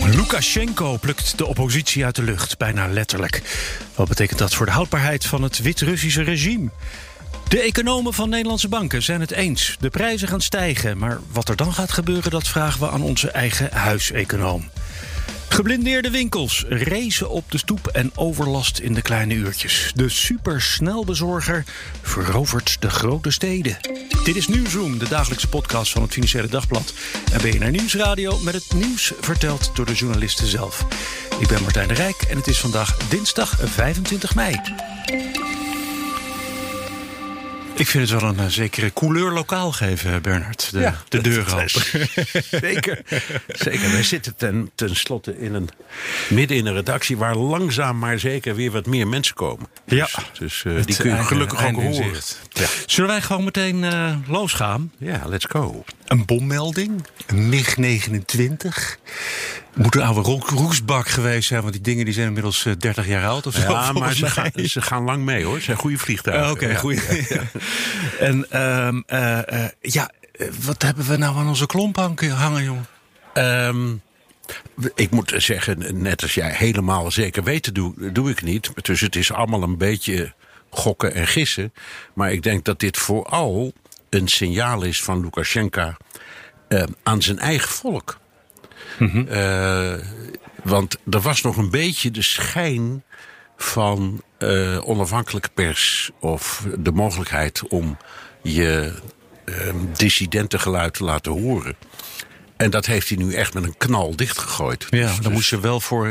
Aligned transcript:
Lukashenko 0.00 0.96
plukt 0.96 1.38
de 1.38 1.46
oppositie 1.46 2.04
uit 2.04 2.14
de 2.14 2.22
lucht, 2.22 2.58
bijna 2.58 2.88
letterlijk. 2.88 3.42
Wat 3.94 4.08
betekent 4.08 4.38
dat 4.38 4.54
voor 4.54 4.66
de 4.66 4.72
houdbaarheid 4.72 5.26
van 5.26 5.42
het 5.42 5.58
Wit-Russische 5.58 6.22
regime? 6.22 6.70
De 7.48 7.60
economen 7.60 8.14
van 8.14 8.28
Nederlandse 8.28 8.68
banken 8.68 9.02
zijn 9.02 9.20
het 9.20 9.30
eens. 9.30 9.76
De 9.80 9.90
prijzen 9.90 10.28
gaan 10.28 10.40
stijgen, 10.40 10.98
maar 10.98 11.20
wat 11.32 11.48
er 11.48 11.56
dan 11.56 11.72
gaat 11.72 11.92
gebeuren... 11.92 12.30
dat 12.30 12.48
vragen 12.48 12.80
we 12.80 12.90
aan 12.90 13.02
onze 13.02 13.30
eigen 13.30 13.72
huiseconoom. 13.72 14.70
Geblindeerde 15.52 16.10
winkels, 16.10 16.64
racen 16.68 17.30
op 17.30 17.50
de 17.50 17.58
stoep 17.58 17.86
en 17.86 18.10
overlast 18.14 18.78
in 18.78 18.94
de 18.94 19.02
kleine 19.02 19.34
uurtjes. 19.34 19.92
De 19.94 20.08
supersnelbezorger 20.08 21.64
verovert 22.02 22.76
de 22.80 22.90
grote 22.90 23.30
steden. 23.30 23.76
Dit 24.24 24.36
is 24.36 24.48
Nieuwsroom, 24.48 24.98
de 24.98 25.08
dagelijkse 25.08 25.48
podcast 25.48 25.92
van 25.92 26.02
het 26.02 26.12
Financiële 26.12 26.48
Dagblad. 26.48 26.94
En 27.32 27.40
BNR 27.40 27.70
Nieuwsradio 27.70 28.38
met 28.38 28.54
het 28.54 28.72
nieuws 28.74 29.12
verteld 29.20 29.70
door 29.74 29.86
de 29.86 29.94
journalisten 29.94 30.46
zelf. 30.46 30.86
Ik 31.40 31.48
ben 31.48 31.62
Martijn 31.62 31.88
de 31.88 31.94
Rijk 31.94 32.22
en 32.22 32.36
het 32.36 32.46
is 32.46 32.60
vandaag 32.60 32.96
dinsdag 32.96 33.56
25 33.60 34.34
mei. 34.34 34.60
Ik 37.74 37.86
vind 37.86 38.10
het 38.10 38.20
wel 38.20 38.28
een 38.30 38.36
uh, 38.36 38.46
zekere 38.46 38.92
couleur 38.92 39.32
lokaal 39.32 39.72
geven, 39.72 40.22
Bernard. 40.22 40.72
De, 40.72 40.80
Ja, 40.80 40.96
de 41.08 41.20
deur 41.20 41.46
open. 41.54 41.66
Zeker. 42.60 43.02
Zeker. 43.48 43.90
Wij 43.90 44.02
zitten 44.02 44.36
ten, 44.36 44.70
tenslotte 44.74 45.38
in 45.38 45.54
een, 45.54 45.68
midden 46.28 46.56
in 46.56 46.66
een 46.66 46.74
redactie 46.74 47.16
waar 47.16 47.36
langzaam 47.36 47.98
maar 47.98 48.18
zeker 48.18 48.54
weer 48.54 48.70
wat 48.70 48.86
meer 48.86 49.08
mensen 49.08 49.34
komen. 49.34 49.66
Ja. 49.84 50.08
Dus, 50.38 50.38
dus 50.38 50.64
eh, 50.64 50.84
die 50.84 50.96
kun 50.96 51.16
je 51.16 51.22
gelukkig 51.22 51.66
ook 51.66 51.74
horen. 51.74 52.20
Ja. 52.50 52.66
Zullen 52.86 53.10
wij 53.10 53.20
gewoon 53.20 53.44
meteen 53.44 53.84
eh, 53.84 54.16
losgaan? 54.26 54.92
ja, 54.98 55.22
let's 55.26 55.46
go. 55.48 55.84
Een 56.12 56.24
bommelding, 56.24 57.06
een 57.26 57.48
MiG-29. 57.48 58.98
Moet 59.74 59.94
een 59.94 60.02
oude 60.02 60.40
roesbak 60.46 61.08
geweest 61.08 61.48
zijn, 61.48 61.60
want 61.60 61.72
die 61.72 61.82
dingen 61.82 62.04
die 62.04 62.14
zijn 62.14 62.26
inmiddels 62.26 62.64
eh, 62.64 62.72
30 62.78 63.06
jaar 63.06 63.26
oud 63.26 63.46
of 63.46 63.54
zo. 63.54 63.70
Ja, 63.70 63.92
maar 63.92 64.14
ze 64.14 64.26
gaan, 64.26 64.50
ze 64.54 64.82
gaan 64.82 65.04
lang 65.04 65.24
mee 65.24 65.44
hoor. 65.44 65.54
Het 65.54 65.64
zijn 65.64 65.76
goede 65.76 65.98
vliegtuigen. 65.98 66.50
Oké, 66.50 66.66
Ja. 66.66 66.74
goed. 66.74 67.06
en 68.18 68.50
ehm, 68.50 69.00
eh, 69.06 69.64
eh, 69.64 69.70
ja, 69.80 70.10
eh, 70.32 70.48
wat 70.64 70.82
hebben 70.82 71.06
we 71.06 71.16
nou 71.16 71.36
aan 71.36 71.48
onze 71.48 71.66
klomp 71.66 71.96
hangen, 71.96 72.64
jongen? 72.64 72.86
Ehm, 73.32 73.92
ik 74.94 75.10
moet 75.10 75.32
zeggen, 75.36 76.02
net 76.02 76.22
als 76.22 76.34
jij 76.34 76.52
helemaal 76.54 77.10
zeker 77.10 77.42
weten, 77.42 77.74
doe, 77.74 78.12
doe 78.12 78.30
ik 78.30 78.42
niet. 78.42 78.70
Dus 78.82 79.00
het 79.00 79.16
is 79.16 79.32
allemaal 79.32 79.62
een 79.62 79.78
beetje 79.78 80.32
gokken 80.70 81.14
en 81.14 81.26
gissen. 81.26 81.72
Maar 82.14 82.32
ik 82.32 82.42
denk 82.42 82.64
dat 82.64 82.80
dit 82.80 82.96
vooral 82.96 83.72
een 84.12 84.28
signaal 84.28 84.82
is 84.82 85.02
van 85.02 85.20
Lukashenko 85.20 85.92
eh, 86.68 86.82
aan 87.02 87.22
zijn 87.22 87.38
eigen 87.38 87.68
volk. 87.68 88.18
Eh, 89.28 89.94
want 90.62 90.96
er 91.10 91.20
was 91.20 91.42
nog 91.42 91.56
een 91.56 91.70
beetje 91.70 92.10
de 92.10 92.22
schijn 92.22 93.02
van 93.56 94.22
eh, 94.38 94.88
onafhankelijke 94.88 95.48
pers 95.54 96.10
of 96.20 96.66
de 96.78 96.92
mogelijkheid 96.92 97.68
om 97.68 97.96
je 98.42 98.92
eh, 99.44 99.54
dissidentengeluid 99.96 100.94
te 100.94 101.04
laten 101.04 101.32
horen. 101.32 101.76
En 102.56 102.70
dat 102.70 102.86
heeft 102.86 103.08
hij 103.08 103.18
nu 103.18 103.32
echt 103.34 103.54
met 103.54 103.62
een 103.64 103.76
knal 103.78 104.16
dichtgegooid. 104.16 104.86
Ja, 104.90 105.06
Dus- 105.06 105.14
dan 105.14 105.22
dus- 105.22 105.32
moest 105.32 105.50
je 105.50 105.60
wel 105.60 105.80
voor 105.80 106.08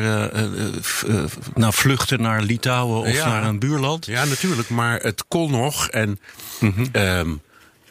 nou, 1.56 1.74
vluchten 1.74 2.22
naar 2.22 2.42
Litouwen 2.42 3.00
of 3.02 3.14
Ja. 3.14 3.28
naar 3.28 3.44
een 3.44 3.60
buurland. 3.60 4.06
Ja, 4.06 4.26
natuurlijk, 4.26 4.70
maar 4.70 5.00
het 5.00 5.26
kon 5.28 5.52
nog. 5.52 5.88
En 5.88 6.20
ehm, 6.92 7.34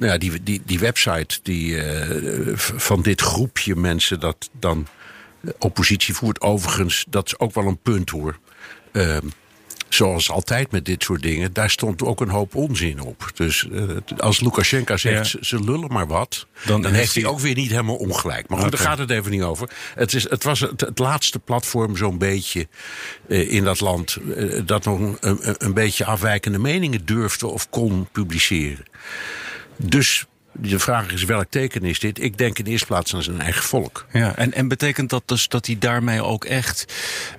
nou 0.01 0.13
ja, 0.13 0.19
die, 0.19 0.43
die, 0.43 0.63
die 0.65 0.79
website 0.79 1.39
die, 1.43 1.83
eh, 1.83 2.57
van 2.57 3.03
dit 3.03 3.21
groepje 3.21 3.77
mensen 3.77 4.21
dat 4.21 4.51
dan 4.53 4.87
oppositie 5.59 6.15
voert, 6.15 6.41
overigens, 6.41 7.05
dat 7.09 7.27
is 7.27 7.39
ook 7.39 7.55
wel 7.55 7.67
een 7.67 7.79
punt 7.79 8.11
hoor. 8.11 8.39
Ehm, 8.93 9.27
zoals 9.89 10.31
altijd 10.31 10.71
met 10.71 10.85
dit 10.85 11.03
soort 11.03 11.23
dingen, 11.23 11.53
daar 11.53 11.71
stond 11.71 12.03
ook 12.03 12.21
een 12.21 12.29
hoop 12.29 12.55
onzin 12.55 13.01
op. 13.01 13.31
Dus 13.35 13.69
eh, 13.73 13.83
als 14.19 14.41
Lukashenko 14.41 14.97
zegt, 14.97 15.31
Ja. 15.31 15.39
ze, 15.43 15.65
lullen 15.65 15.93
maar 15.93 16.07
wat, 16.07 16.47
Dan 16.67 16.83
dan, 16.83 16.93
heeft 16.93 17.15
hij 17.15 17.27
ook 17.27 17.41
weer 17.41 17.55
niet 17.55 17.71
helemaal 17.71 17.97
ongelijk. 17.97 18.49
Maar 18.49 18.59
goed, 18.59 18.71
daar 18.71 18.81
gaat 18.81 18.99
het 18.99 19.11
even 19.11 19.31
niet 19.31 19.43
over. 19.43 19.71
Het, 19.95 20.15
is, 20.15 20.31
het 20.31 20.45
was 20.45 20.61
het, 20.61 20.81
het 20.81 20.99
laatste 20.99 21.39
platform 21.39 21.97
zo'n 21.97 22.19
beetje 22.19 22.69
eh, 23.29 23.53
in 23.53 23.65
dat 23.65 23.81
land... 23.81 24.19
dat 24.65 24.85
nog 24.85 24.99
een, 24.99 25.17
een, 25.21 25.55
een 25.59 25.75
beetje 25.75 26.05
afwijkende 26.05 26.59
meningen 26.59 27.05
durfde 27.05 27.47
of 27.47 27.71
kon 27.71 28.09
publiceren. 28.13 28.85
Dus 29.83 30.25
de 30.53 30.79
vraag 30.79 31.13
is, 31.13 31.25
welk 31.25 31.51
teken 31.51 31.85
is 31.85 31.99
dit? 31.99 32.23
Ik 32.23 32.39
denk 32.39 32.59
in 32.59 32.65
de 32.65 32.71
eerste 32.71 32.87
plaats 32.87 33.15
aan 33.15 33.23
zijn 33.23 33.41
eigen 33.41 33.63
volk. 33.63 34.07
Ja, 34.13 34.37
en, 34.37 34.53
en 34.53 34.69
betekent 34.69 35.11
dat 35.11 35.23
dus 35.27 35.49
dat 35.49 35.67
hij 35.67 35.77
daarmee 35.79 36.23
ook 36.23 36.45
echt 36.45 36.85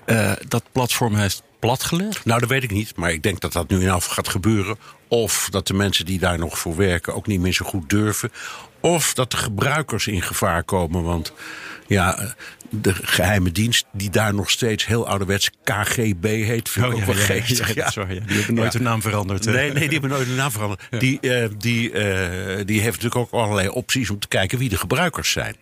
eh, 0.06 0.31
dat 0.47 0.63
platform 0.72 1.16
heeft 1.16 1.44
platgelegd? 1.59 2.25
Nou, 2.25 2.40
dat 2.40 2.50
weet 2.50 2.63
ik 2.63 2.72
niet, 2.72 2.96
maar 2.96 3.12
ik 3.12 3.24
denk 3.24 3.40
dat 3.40 3.53
dat 3.53 3.69
nu 3.69 3.81
in 3.81 3.90
af 3.90 4.06
gaat 4.06 4.28
gebeuren. 4.28 4.78
Of 5.07 5.47
dat 5.51 5.68
de 5.68 5.74
mensen 5.74 6.06
die 6.06 6.19
daar 6.19 6.40
nog 6.40 6.59
voor 6.59 6.75
werken 6.75 7.16
ook 7.16 7.28
niet 7.28 7.40
meer 7.40 7.53
zo 7.53 7.66
goed 7.66 7.90
durven. 7.90 8.31
Of 8.80 9.13
dat 9.13 9.31
de 9.31 9.38
gebruikers 9.38 10.07
in 10.07 10.22
gevaar 10.22 10.63
komen. 10.63 11.03
Want 11.03 11.34
ja, 11.88 12.18
eh, 12.18 12.30
de 12.72 12.94
geheime 12.94 13.52
dienst 13.52 13.86
die 13.92 14.09
daar 14.09 14.34
nog 14.34 14.50
steeds 14.50 14.86
heel 14.86 15.08
ouderwets 15.08 15.50
KGB 15.64 16.24
heet, 16.24 16.70
vind 16.70 16.86
wel. 16.86 16.96
Oh, 16.96 17.00
ja, 17.00 17.06
waar, 17.96 18.14
ja. 18.14 18.20
Die 18.20 18.38
hebben 18.38 18.56
nooit 18.56 18.74
hun 18.74 18.84
naam 18.84 19.02
veranderd. 19.02 19.46
hè? 19.46 19.52
Nee, 19.52 19.72
nee, 19.72 19.82
die 19.82 19.92
hebben 19.92 20.09
nooit 20.09 20.28
hun 20.28 20.36
naam 20.36 20.52
veranderd. 20.52 20.81
Die, 21.00 21.20
eh, 21.20 21.50
die, 21.58 21.92
eh, 21.92 22.66
die 22.66 22.81
heeft 22.81 23.02
natuurlijk 23.02 23.16
ook 23.16 23.42
allerlei 23.42 23.70
opties 23.70 24.10
om 24.10 24.20
te 24.20 24.28
kijken 24.28 24.58
wie 24.58 24.70
de 24.70 24.78
gebruikers 24.78 25.31
zijn. 25.31 25.56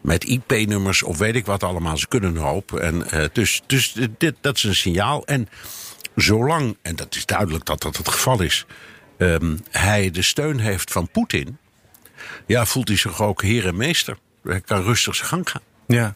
Met 0.00 0.24
IP-nummers 0.24 1.02
of 1.02 1.18
weet 1.18 1.34
ik 1.34 1.46
wat 1.46 1.62
allemaal. 1.62 1.96
Ze 1.96 2.08
kunnen 2.08 2.36
een 2.36 2.42
hoop. 2.42 2.74
En, 2.74 3.10
eh, 3.10 3.24
dus 3.32 3.62
dus 3.66 3.96
dit, 4.18 4.34
dat 4.40 4.56
is 4.56 4.62
een 4.62 4.74
signaal. 4.74 5.26
En 5.26 5.48
zolang, 6.16 6.76
en 6.82 6.96
dat 6.96 7.14
is 7.14 7.26
duidelijk 7.26 7.64
dat 7.64 7.82
dat 7.82 7.96
het 7.96 8.08
geval 8.08 8.42
is... 8.42 8.66
ehm, 9.18 9.56
hij 9.70 10.10
de 10.10 10.22
steun 10.22 10.58
heeft 10.58 10.92
van 10.92 11.08
Poetin... 11.08 11.58
ja, 12.46 12.66
voelt 12.66 12.88
hij 12.88 12.96
zich 12.96 13.22
ook 13.22 13.42
heer 13.42 13.66
en 13.66 13.76
meester. 13.76 14.18
Hij 14.42 14.60
kan 14.60 14.82
rustig 14.82 15.14
zijn 15.14 15.28
gang 15.28 15.50
gaan. 15.50 15.62
Ja, 15.86 16.14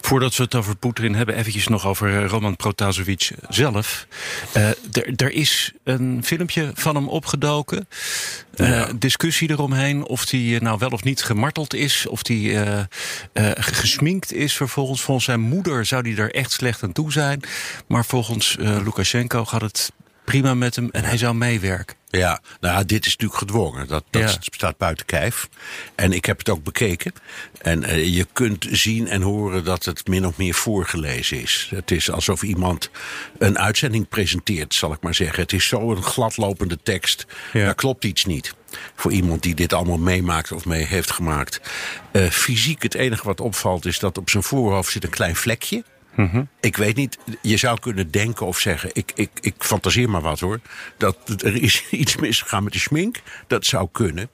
voordat 0.00 0.36
we 0.36 0.42
het 0.42 0.54
over 0.54 0.76
Poetin 0.76 1.14
hebben, 1.14 1.34
eventjes 1.36 1.68
nog 1.68 1.86
over 1.86 2.22
eh, 2.22 2.28
Roman 2.28 2.56
Protasevich 2.56 3.32
zelf. 3.48 4.06
Eh, 4.52 4.68
Er 5.16 5.30
is 5.32 5.72
een 5.84 6.20
filmpje 6.24 6.70
van 6.74 6.94
hem 6.94 7.08
opgedoken. 7.08 7.88
Eh, 8.56 8.68
Ja. 8.68 8.92
discussie 8.98 9.50
eromheen 9.50 10.04
of 10.06 10.30
hij 10.30 10.58
nou 10.62 10.78
wel 10.78 10.88
of 10.90 11.02
niet 11.04 11.22
gemarteld 11.22 11.74
is. 11.74 12.06
Of 12.06 12.26
hij 12.26 12.86
gesminkt 13.54 14.32
is 14.32 14.56
vervolgens. 14.56 15.00
Volgens 15.00 15.26
zijn 15.26 15.40
moeder 15.40 15.86
zou 15.86 16.08
hij 16.08 16.24
er 16.24 16.34
echt 16.34 16.52
slecht 16.52 16.82
aan 16.82 16.92
toe 16.92 17.12
zijn. 17.12 17.40
Maar 17.88 18.04
volgens 18.04 18.56
Lukashenko 18.58 19.44
gaat 19.44 19.60
het 19.60 19.92
prima 20.24 20.54
met 20.54 20.76
hem 20.76 20.88
en 20.92 21.04
hij 21.04 21.16
zou 21.16 21.34
meewerken. 21.34 21.96
Ja, 22.10 22.40
nou, 22.60 22.84
dit 22.84 23.06
is 23.06 23.12
natuurlijk 23.12 23.38
gedwongen. 23.38 23.86
Dat, 23.88 24.04
dat 24.10 24.22
Ja. 24.22 24.36
staat 24.40 24.76
buiten 24.76 25.06
kijf. 25.06 25.48
En 25.94 26.12
ik 26.12 26.24
heb 26.24 26.38
het 26.38 26.48
ook 26.48 26.62
bekeken. 26.64 27.12
En 27.62 27.84
eh, 27.84 28.14
je 28.14 28.26
kunt 28.32 28.66
zien 28.70 29.08
en 29.08 29.22
horen 29.22 29.64
dat 29.64 29.84
het 29.84 30.06
min 30.08 30.26
of 30.26 30.36
meer 30.36 30.54
voorgelezen 30.54 31.40
is. 31.42 31.68
Het 31.74 31.90
is 31.90 32.10
alsof 32.10 32.42
iemand 32.42 32.90
een 33.38 33.58
uitzending 33.58 34.08
presenteert, 34.08 34.74
zal 34.74 34.92
ik 34.92 35.02
maar 35.02 35.14
zeggen. 35.14 35.42
Het 35.42 35.52
is 35.52 35.66
zo'n 35.68 36.02
gladlopende 36.02 36.78
tekst. 36.82 37.26
Ja. 37.52 37.64
Daar 37.64 37.74
klopt 37.74 38.04
iets 38.04 38.24
niet. 38.24 38.54
Voor 38.94 39.12
iemand 39.12 39.42
die 39.42 39.54
dit 39.54 39.72
allemaal 39.72 39.98
meemaakt 39.98 40.52
of 40.52 40.64
mee 40.64 40.84
heeft 40.84 41.10
gemaakt. 41.10 41.60
Eh, 42.12 42.26
fysiek, 42.30 42.82
het 42.82 42.94
enige 42.94 43.24
wat 43.24 43.40
opvalt 43.40 43.86
is 43.86 43.98
dat 43.98 44.18
op 44.18 44.30
zijn 44.30 44.42
voorhoofd 44.42 44.92
zit 44.92 45.04
een 45.04 45.10
klein 45.10 45.36
vlekje. 45.36 45.84
Ik 46.60 46.76
weet 46.76 46.96
niet, 46.96 47.18
je 47.42 47.56
zou 47.56 47.78
kunnen 47.80 48.10
denken 48.10 48.46
of 48.46 48.58
zeggen, 48.58 48.90
ik, 48.92 49.12
ik, 49.14 49.30
ik 49.40 49.54
fantaseer 49.58 50.10
maar 50.10 50.20
wat 50.20 50.40
hoor, 50.40 50.60
dat 50.96 51.16
er 51.42 51.62
is 51.62 51.84
iets 51.90 52.16
misgegaan 52.16 52.64
met 52.64 52.72
de 52.72 52.78
schmink. 52.78 53.20
Dat 53.46 53.66
zou 53.66 53.88
kunnen. 53.92 54.30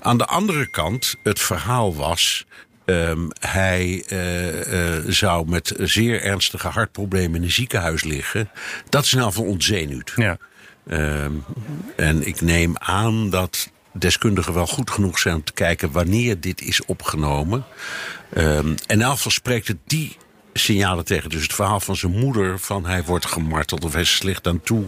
Aan 0.00 0.18
de 0.18 0.26
andere 0.26 0.70
kant, 0.70 1.16
het 1.22 1.40
verhaal 1.40 1.94
was, 1.94 2.46
ehm, 2.84 3.28
hij 3.40 4.04
eh, 4.08 4.96
eh, 4.96 5.04
zou 5.06 5.48
met 5.48 5.74
zeer 5.78 6.22
ernstige 6.22 6.68
hartproblemen 6.68 7.36
in 7.36 7.42
een 7.42 7.52
ziekenhuis 7.52 8.04
liggen. 8.04 8.50
Dat 8.88 9.04
is 9.04 9.12
in 9.12 9.18
ieder 9.18 9.32
geval 9.32 9.50
ontzenuwd. 9.50 10.12
Ja. 10.16 10.38
Ehm, 10.86 11.32
en 11.96 12.26
ik 12.26 12.40
neem 12.40 12.76
aan 12.78 13.30
dat 13.30 13.70
deskundigen 13.92 14.54
wel 14.54 14.66
goed 14.66 14.90
genoeg 14.90 15.18
zijn 15.18 15.34
om 15.34 15.44
te 15.44 15.52
kijken 15.52 15.90
wanneer 15.90 16.40
dit 16.40 16.60
is 16.60 16.84
opgenomen. 16.84 17.64
Ehm, 18.32 18.66
en 18.66 18.76
in 18.86 19.02
elk 19.02 19.16
geval 19.16 19.32
spreekt 19.32 19.68
het 19.68 19.78
die 19.84 20.16
signalen 20.52 21.04
tegen. 21.04 21.30
Dus 21.30 21.42
het 21.42 21.52
verhaal 21.52 21.80
van 21.80 21.96
zijn 21.96 22.12
moeder 22.12 22.58
van 22.58 22.86
hij 22.86 23.04
wordt 23.04 23.26
gemarteld 23.26 23.84
of 23.84 23.92
hij 23.92 24.00
is 24.00 24.14
slecht 24.14 24.46
aan 24.46 24.60
toe. 24.60 24.84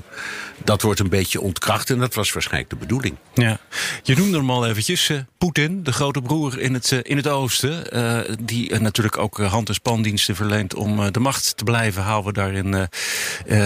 Dat 0.65 0.83
wordt 0.83 1.01
een 1.01 1.09
beetje 1.09 1.41
ontkracht 1.41 1.91
en 1.91 1.99
dat 1.99 2.15
was 2.15 2.33
waarschijnlijk 2.33 2.71
de 2.71 2.77
bedoeling. 2.77 3.17
Ja. 3.35 3.59
Je 4.03 4.17
noemde 4.17 4.37
hem 4.37 4.51
al 4.51 4.67
eventjes, 4.67 5.09
uh, 5.09 5.19
Poetin, 5.39 5.83
de 5.83 5.93
grote 5.93 6.23
broer 6.23 6.59
in 6.59 6.75
het, 6.75 6.91
uh, 6.91 6.99
in 7.03 7.17
het 7.17 7.29
oosten. 7.29 7.97
Uh, 7.97 8.37
die 8.41 8.79
natuurlijk 8.79 9.19
ook 9.19 9.39
hand- 9.39 9.69
en 9.69 9.75
spandiensten 9.75 10.37
verleent 10.37 10.75
om 10.75 11.13
de 11.13 11.21
macht 11.21 11.57
te 11.57 11.65
blijven 11.65 12.03
houden 12.03 12.35
daar 12.35 12.53
in, 12.53 12.89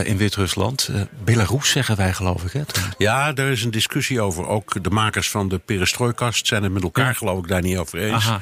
in 0.04 0.16
Wit-Rusland. 0.16 0.90
Belarus 1.24 1.70
zeggen 1.70 1.96
wij 1.96 2.12
geloof 2.12 2.44
ik. 2.44 2.52
Hè? 2.52 2.62
Ja, 2.98 3.32
daar 3.32 3.50
is 3.50 3.62
een 3.64 3.70
discussie 3.70 4.20
over. 4.20 4.46
Ook 4.46 4.84
de 4.84 4.90
makers 4.90 5.30
van 5.30 5.48
de 5.48 5.58
perestrooikast 5.58 6.46
zijn 6.46 6.62
het 6.62 6.72
met 6.72 6.82
elkaar 6.82 7.06
ja. 7.06 7.12
geloof 7.12 7.38
ik 7.38 7.48
daar 7.48 7.62
niet 7.62 7.76
over 7.76 7.98
eens. 7.98 8.12
Aha. 8.12 8.40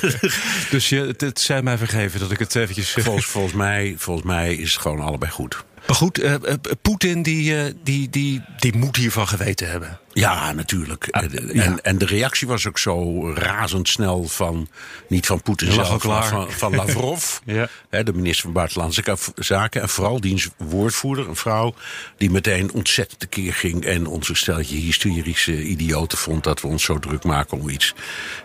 dus 0.70 0.88
je, 0.88 1.00
het, 1.00 1.20
het 1.20 1.40
zijn 1.40 1.64
mij 1.64 1.78
vergeven 1.78 2.20
dat 2.20 2.30
ik 2.30 2.38
het 2.38 2.52
eventjes... 2.76 3.04
Volgens, 3.04 3.26
volgens, 3.26 3.54
mij, 3.54 3.94
volgens 3.98 4.26
mij 4.26 4.54
is 4.54 4.72
het 4.72 4.82
gewoon 4.82 5.00
allebei 5.00 5.30
goed. 5.30 5.64
Maar 5.86 5.96
goed, 5.96 6.22
uh, 6.22 6.34
Poetin 6.82 7.22
die, 7.22 7.74
die, 7.82 8.10
die, 8.10 8.42
die 8.58 8.76
moet 8.76 8.96
hiervan 8.96 9.28
geweten 9.28 9.70
hebben. 9.70 9.98
Ja, 10.14 10.52
natuurlijk. 10.52 11.08
Ah, 11.10 11.22
en, 11.22 11.50
ja. 11.52 11.76
en 11.82 11.98
de 11.98 12.06
reactie 12.06 12.46
was 12.46 12.66
ook 12.66 12.78
zo 12.78 13.28
razendsnel 13.34 14.24
van, 14.24 14.68
niet 15.08 15.26
van 15.26 15.42
Poetin 15.42 15.72
zelf, 15.72 16.04
maar 16.04 16.26
van, 16.26 16.52
van 16.52 16.74
Lavrov, 16.74 17.38
ja. 17.44 17.68
de 17.90 18.12
minister 18.12 18.42
van 18.42 18.52
Buitenlandse 18.52 19.16
Zaken. 19.34 19.82
En 19.82 19.88
vooral 19.88 20.20
diens 20.20 20.48
woordvoerder, 20.56 21.28
een 21.28 21.36
vrouw, 21.36 21.74
die 22.16 22.30
meteen 22.30 22.72
ontzettend 22.72 23.20
tekeer 23.20 23.54
ging. 23.54 23.84
En 23.84 24.06
onze 24.06 24.34
steltje 24.34 24.76
hysterische 24.76 25.62
idioten 25.62 26.18
vond 26.18 26.44
dat 26.44 26.60
we 26.60 26.66
ons 26.66 26.84
zo 26.84 26.98
druk 26.98 27.24
maken 27.24 27.60
om 27.60 27.68
iets. 27.68 27.94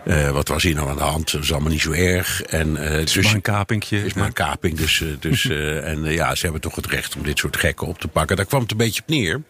Uh, 0.05 0.29
wat 0.29 0.47
was 0.47 0.63
hier 0.63 0.75
nou 0.75 0.89
aan 0.89 0.95
de 0.95 1.03
hand? 1.03 1.31
Dat 1.31 1.43
is 1.43 1.51
allemaal 1.51 1.71
niet 1.71 1.81
zo 1.81 1.91
erg. 1.91 2.41
En, 2.41 2.69
uh, 2.69 2.77
het 2.79 3.07
is 3.07 3.13
dus, 3.13 3.25
maar 3.25 3.33
een 3.33 3.41
kapingje. 3.41 3.97
Het 3.97 4.05
is 4.05 4.13
maar 4.13 4.25
een 4.25 4.33
kaping. 4.33 4.77
Dus, 4.77 4.99
uh, 4.99 5.15
dus, 5.19 5.49
en 5.91 6.03
ja, 6.03 6.35
ze 6.35 6.43
hebben 6.43 6.61
toch 6.61 6.75
het 6.75 6.85
recht 6.85 7.15
om 7.15 7.23
dit 7.23 7.37
soort 7.37 7.57
gekken 7.57 7.87
op 7.87 7.99
te 7.99 8.07
pakken. 8.07 8.35
Daar 8.35 8.45
kwam 8.45 8.61
het 8.61 8.71
een 8.71 8.77
beetje 8.77 9.01
op 9.01 9.07
neer. 9.07 9.41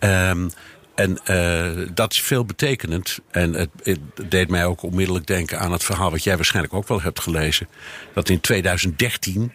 Um, 0.00 0.50
en 0.96 1.18
uh, 1.30 1.86
dat 1.94 2.12
is 2.12 2.20
veel 2.20 2.44
betekenend. 2.44 3.18
En 3.30 3.52
het, 3.52 3.70
het, 3.82 4.00
deed 4.28 4.48
mij 4.48 4.64
ook 4.64 4.82
onmiddellijk 4.82 5.26
denken 5.26 5.58
aan 5.58 5.72
het 5.72 5.84
verhaal 5.84 6.10
wat 6.10 6.22
jij 6.24 6.36
waarschijnlijk 6.36 6.74
ook 6.74 6.88
wel 6.88 7.00
hebt 7.00 7.20
gelezen. 7.20 7.68
Dat 8.14 8.28
in 8.28 8.40
2013, 8.40 9.52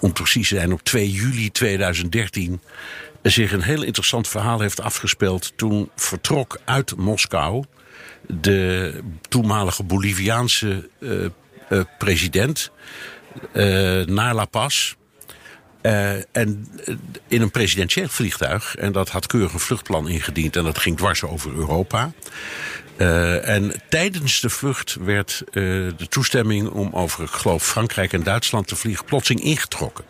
om 0.00 0.12
precies 0.12 0.48
te 0.48 0.54
zijn 0.54 0.72
op 0.72 0.82
2 0.82 1.10
juli 1.10 1.50
2013, 1.50 2.60
zich 3.22 3.52
een 3.52 3.62
heel 3.62 3.82
interessant 3.82 4.28
verhaal 4.28 4.60
heeft 4.60 4.80
afgespeeld. 4.80 5.52
Toen 5.56 5.90
vertrok 5.96 6.60
uit 6.64 6.96
Moskou 6.96 7.64
de 8.26 9.00
toenmalige 9.28 9.82
Boliviaanse 9.82 10.88
uh, 10.98 11.28
president 11.98 12.70
naar 14.06 14.34
La 14.34 14.44
Paz. 14.44 14.94
Uh, 15.82 16.12
en 16.36 16.68
in 17.28 17.42
een 17.42 17.50
presidentieel 17.50 18.08
vliegtuig. 18.08 18.76
En 18.76 18.92
dat 18.92 19.08
had 19.08 19.26
keurig 19.26 19.52
een 19.52 19.60
vluchtplan 19.60 20.08
ingediend. 20.08 20.56
En 20.56 20.64
dat 20.64 20.78
ging 20.78 20.96
dwars 20.96 21.22
over 21.22 21.54
Europa. 21.54 22.12
Uh, 22.96 23.48
en 23.48 23.82
tijdens 23.88 24.40
de 24.40 24.50
vlucht 24.50 24.96
werd 25.00 25.44
de 25.52 26.06
toestemming 26.08 26.68
om 26.68 26.92
over, 26.92 27.24
ik 27.24 27.30
geloof, 27.30 27.64
Frankrijk 27.64 28.12
en 28.12 28.22
Duitsland 28.22 28.66
te 28.68 28.76
vliegen 28.76 29.04
plotseling 29.04 29.44
ingetrokken. 29.44 30.04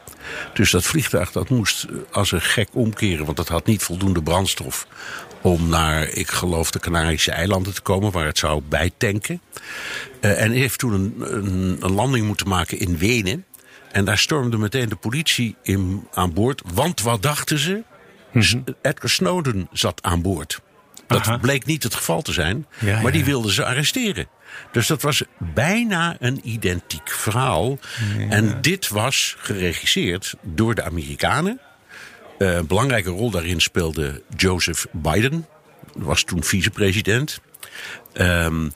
Dus 0.55 0.71
dat 0.71 0.85
vliegtuig 0.85 1.33
dat 1.33 1.49
moest 1.49 1.87
als 2.11 2.33
een 2.33 2.43
gek 2.43 2.69
omkeren, 2.73 3.25
want 3.25 3.37
dat 3.37 3.49
had 3.49 3.67
niet 3.67 3.83
voldoende 3.83 4.23
brandstof 4.23 4.87
om 5.41 5.69
naar, 5.69 6.09
ik 6.09 6.31
geloof, 6.31 6.71
de 6.71 6.79
Canarische 6.79 7.31
eilanden 7.31 7.75
te 7.75 7.81
komen, 7.81 8.13
waar 8.13 8.27
het 8.27 8.39
zou 8.39 8.63
bijtanken. 8.69 9.41
En 10.21 10.51
heeft 10.51 10.79
toen 10.79 10.93
een, 10.93 11.15
een, 11.19 11.77
een 11.81 11.93
landing 11.93 12.27
moeten 12.27 12.49
maken 12.49 12.79
in 12.79 12.99
Wenen. 12.99 13.45
En 13.93 14.05
daar 14.05 14.19
stormde 14.19 14.59
meteen 14.59 14.89
de 14.89 14.97
politie 14.97 15.57
in, 15.63 16.09
aan 16.13 16.33
boord. 16.33 16.63
Want 16.75 17.03
wat 17.03 17.23
dachten 17.23 17.59
ze? 17.59 17.83
Edgar 18.83 19.11
Snowden 19.11 19.69
zat 19.73 20.03
aan 20.03 20.23
boord. 20.23 20.61
Dat 21.07 21.21
Aha. 21.21 21.37
bleek 21.37 21.65
niet 21.65 21.83
het 21.83 21.95
geval 21.95 22.23
te 22.23 22.33
zijn, 22.33 22.67
ja, 22.79 23.01
maar 23.01 23.13
die 23.13 23.25
wilden 23.25 23.53
ze 23.53 23.65
arresteren. 23.65 24.27
Dus 24.73 24.87
dat 24.87 25.03
was 25.03 25.23
bijna 25.39 26.17
een 26.19 26.41
identiek 26.43 27.11
verhaal. 27.11 27.79
Ja. 28.19 28.29
En 28.29 28.59
dit 28.61 28.89
was 28.89 29.37
geregisseerd 29.39 30.35
door 30.43 30.75
de 30.75 30.83
Amerikanen. 30.83 31.61
Uh, 32.39 32.55
een 32.55 32.67
belangrijke 32.67 33.11
rol 33.11 33.31
daarin 33.31 33.61
speelde 33.61 34.23
Joseph 34.37 34.87
Biden. 34.93 35.47
Was 35.93 36.23
toen 36.25 36.45
vicepresident. 36.45 37.41
Um, 38.15 38.73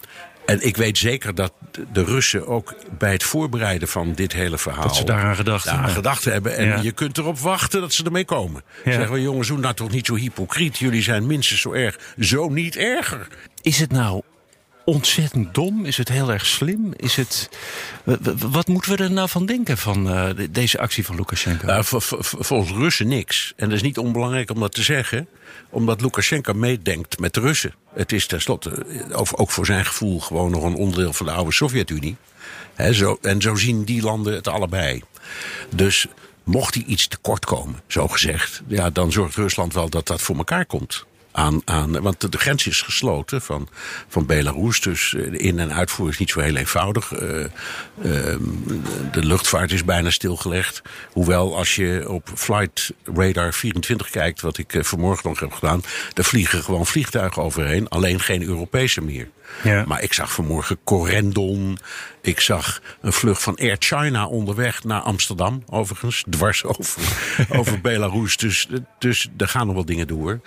en 0.47 0.67
ik 0.67 0.77
weet 0.77 0.99
zeker 0.99 1.35
dat 1.35 1.53
de 1.93 2.05
Russen 2.05 2.47
ook 2.47 2.75
bij 2.99 3.13
het 3.13 3.23
voorbereiden 3.23 3.89
van 3.89 4.13
dit 4.13 4.33
hele 4.33 4.59
verhaal. 4.59 4.83
Dat 4.83 4.97
ze 4.97 5.05
daaraan 5.05 5.37
gedacht, 5.37 5.65
daaraan 5.65 5.89
gedacht 5.89 6.25
hebben. 6.25 6.57
En 6.57 6.67
ja. 6.67 6.81
je 6.81 6.93
kunt 6.93 7.19
erop 7.19 7.39
wachten 7.39 7.81
dat 7.81 7.93
ze 7.93 8.05
ermee 8.05 8.25
komen. 8.25 8.63
Ja. 8.85 8.93
Zeggen 8.93 9.13
we, 9.13 9.23
jongens, 9.23 9.49
doe 9.49 9.59
nou 9.59 9.75
toch 9.75 9.91
niet 9.91 10.07
zo 10.07 10.15
hypocriet. 10.15 10.79
Jullie 10.79 11.03
zijn 11.03 11.27
minstens 11.27 11.61
zo 11.61 11.73
erg, 11.73 11.99
zo 12.19 12.49
niet 12.49 12.77
erger. 12.77 13.29
Is 13.63 13.79
het 13.79 13.93
nou 13.93 14.23
ontzettend 14.87 15.55
dom? 15.55 15.85
Is 15.85 15.97
het 15.97 16.09
heel 16.09 16.33
erg 16.33 16.47
slim? 16.47 16.93
Is 16.97 17.17
het, 17.17 17.49
wat 18.51 18.69
moeten 18.69 18.97
we 18.97 19.05
er 19.05 19.13
nou 19.13 19.29
van 19.29 19.47
denken 19.47 19.79
van 19.79 20.11
uh, 20.11 20.29
deze 20.51 20.79
actie 20.79 21.05
van 21.05 21.17
Lukashenko? 21.17 21.67
Nou, 21.67 21.85
volgens 22.21 22.71
Russen 22.71 23.09
niks. 23.09 23.53
En 23.57 23.69
dat 23.69 23.77
is 23.77 23.83
niet 23.83 23.99
onbelangrijk 23.99 24.51
om 24.51 24.61
dat 24.61 24.75
te 24.75 24.83
zeggen, 24.83 25.29
omdat 25.71 26.01
Lukashenko 26.01 26.53
meedenkt 26.53 27.19
met 27.19 27.35
de 27.35 27.41
Russen. 27.41 27.75
Het 27.95 28.13
is 28.13 28.27
tenslotte, 28.27 28.87
ook 29.37 29.51
voor 29.51 29.67
zijn 29.67 29.85
gevoel, 29.85 30.21
gewoon 30.21 30.51
nog 30.51 30.63
een 30.63 30.75
onderdeel 30.75 31.13
van 31.13 31.27
de 31.27 31.33
oude 31.33 31.53
Sovjet-Unie. 31.53 32.17
En 33.21 33.41
zo 33.41 33.55
zien 33.55 33.85
die 33.85 34.03
landen 34.03 34.35
het 34.35 34.49
allebei. 34.49 35.03
Dus 35.75 36.07
mocht 36.45 36.75
hij 36.75 36.85
iets 36.85 37.09
tekort 37.09 37.45
komen, 37.45 37.81
zo 37.87 38.09
gezegd, 38.09 38.63
ja, 38.67 38.91
dan 38.91 39.13
zorgt 39.13 39.35
Rusland 39.35 39.75
wel 39.75 39.89
dat 39.89 40.07
dat 40.07 40.23
voor 40.23 40.37
elkaar 40.37 40.67
komt 40.67 41.07
aan, 41.37 41.61
aan. 41.65 42.01
Want 42.03 42.33
de 42.33 42.39
grens 42.39 42.67
is 42.67 42.83
gesloten 42.83 43.41
van, 43.43 43.69
van 44.09 44.27
Belarus. 44.27 44.81
Dus 44.81 45.15
in- 45.33 45.59
en 45.59 45.73
uitvoer 45.73 46.09
is 46.09 46.19
niet 46.19 46.31
zo 46.31 46.41
heel 46.41 46.57
eenvoudig. 46.57 47.13
Uh, 47.13 47.21
uh, 47.41 47.49
de 49.13 49.25
luchtvaart 49.25 49.73
is 49.73 49.85
bijna 49.85 50.11
stilgelegd. 50.11 50.83
Hoewel, 51.13 51.57
als 51.57 51.75
je 51.75 52.05
op 52.09 52.31
Flight 52.35 52.91
Radar 53.15 53.53
24 53.55 54.11
kijkt, 54.11 54.41
wat 54.41 54.59
ik 54.59 54.75
uh, 54.75 54.83
vanmorgen 54.83 55.29
nog 55.29 55.41
heb 55.41 55.53
gedaan, 55.53 55.83
daar 56.13 56.25
vliegen 56.25 56.63
gewoon 56.63 56.87
vliegtuigen 56.87 57.43
overheen. 57.43 57.89
Alleen 57.89 58.21
geen 58.21 58.43
Europese 58.43 59.01
meer. 59.03 59.29
Ja. 59.63 59.85
Maar 59.87 60.03
ik 60.03 60.13
zag 60.13 60.33
vanmorgen 60.33 60.79
Corendon. 60.85 61.79
Ik 62.21 62.41
zag 62.41 62.81
een 63.01 63.13
vlucht 63.13 63.43
van 63.43 63.57
Air 63.57 63.77
China 63.79 64.27
onderweg 64.27 64.85
naar 64.85 65.01
Amsterdam, 65.01 65.63
overigens. 65.67 66.25
Dwars 66.31 66.65
over, 66.79 67.03
over 67.49 67.81
Belarus. 67.81 68.37
Dus, 68.37 68.69
dus 68.99 69.29
er 69.37 69.49
gaan 69.49 69.67
nog 69.67 69.75
wel 69.75 69.85
dingen 69.85 70.07
door. 70.07 70.41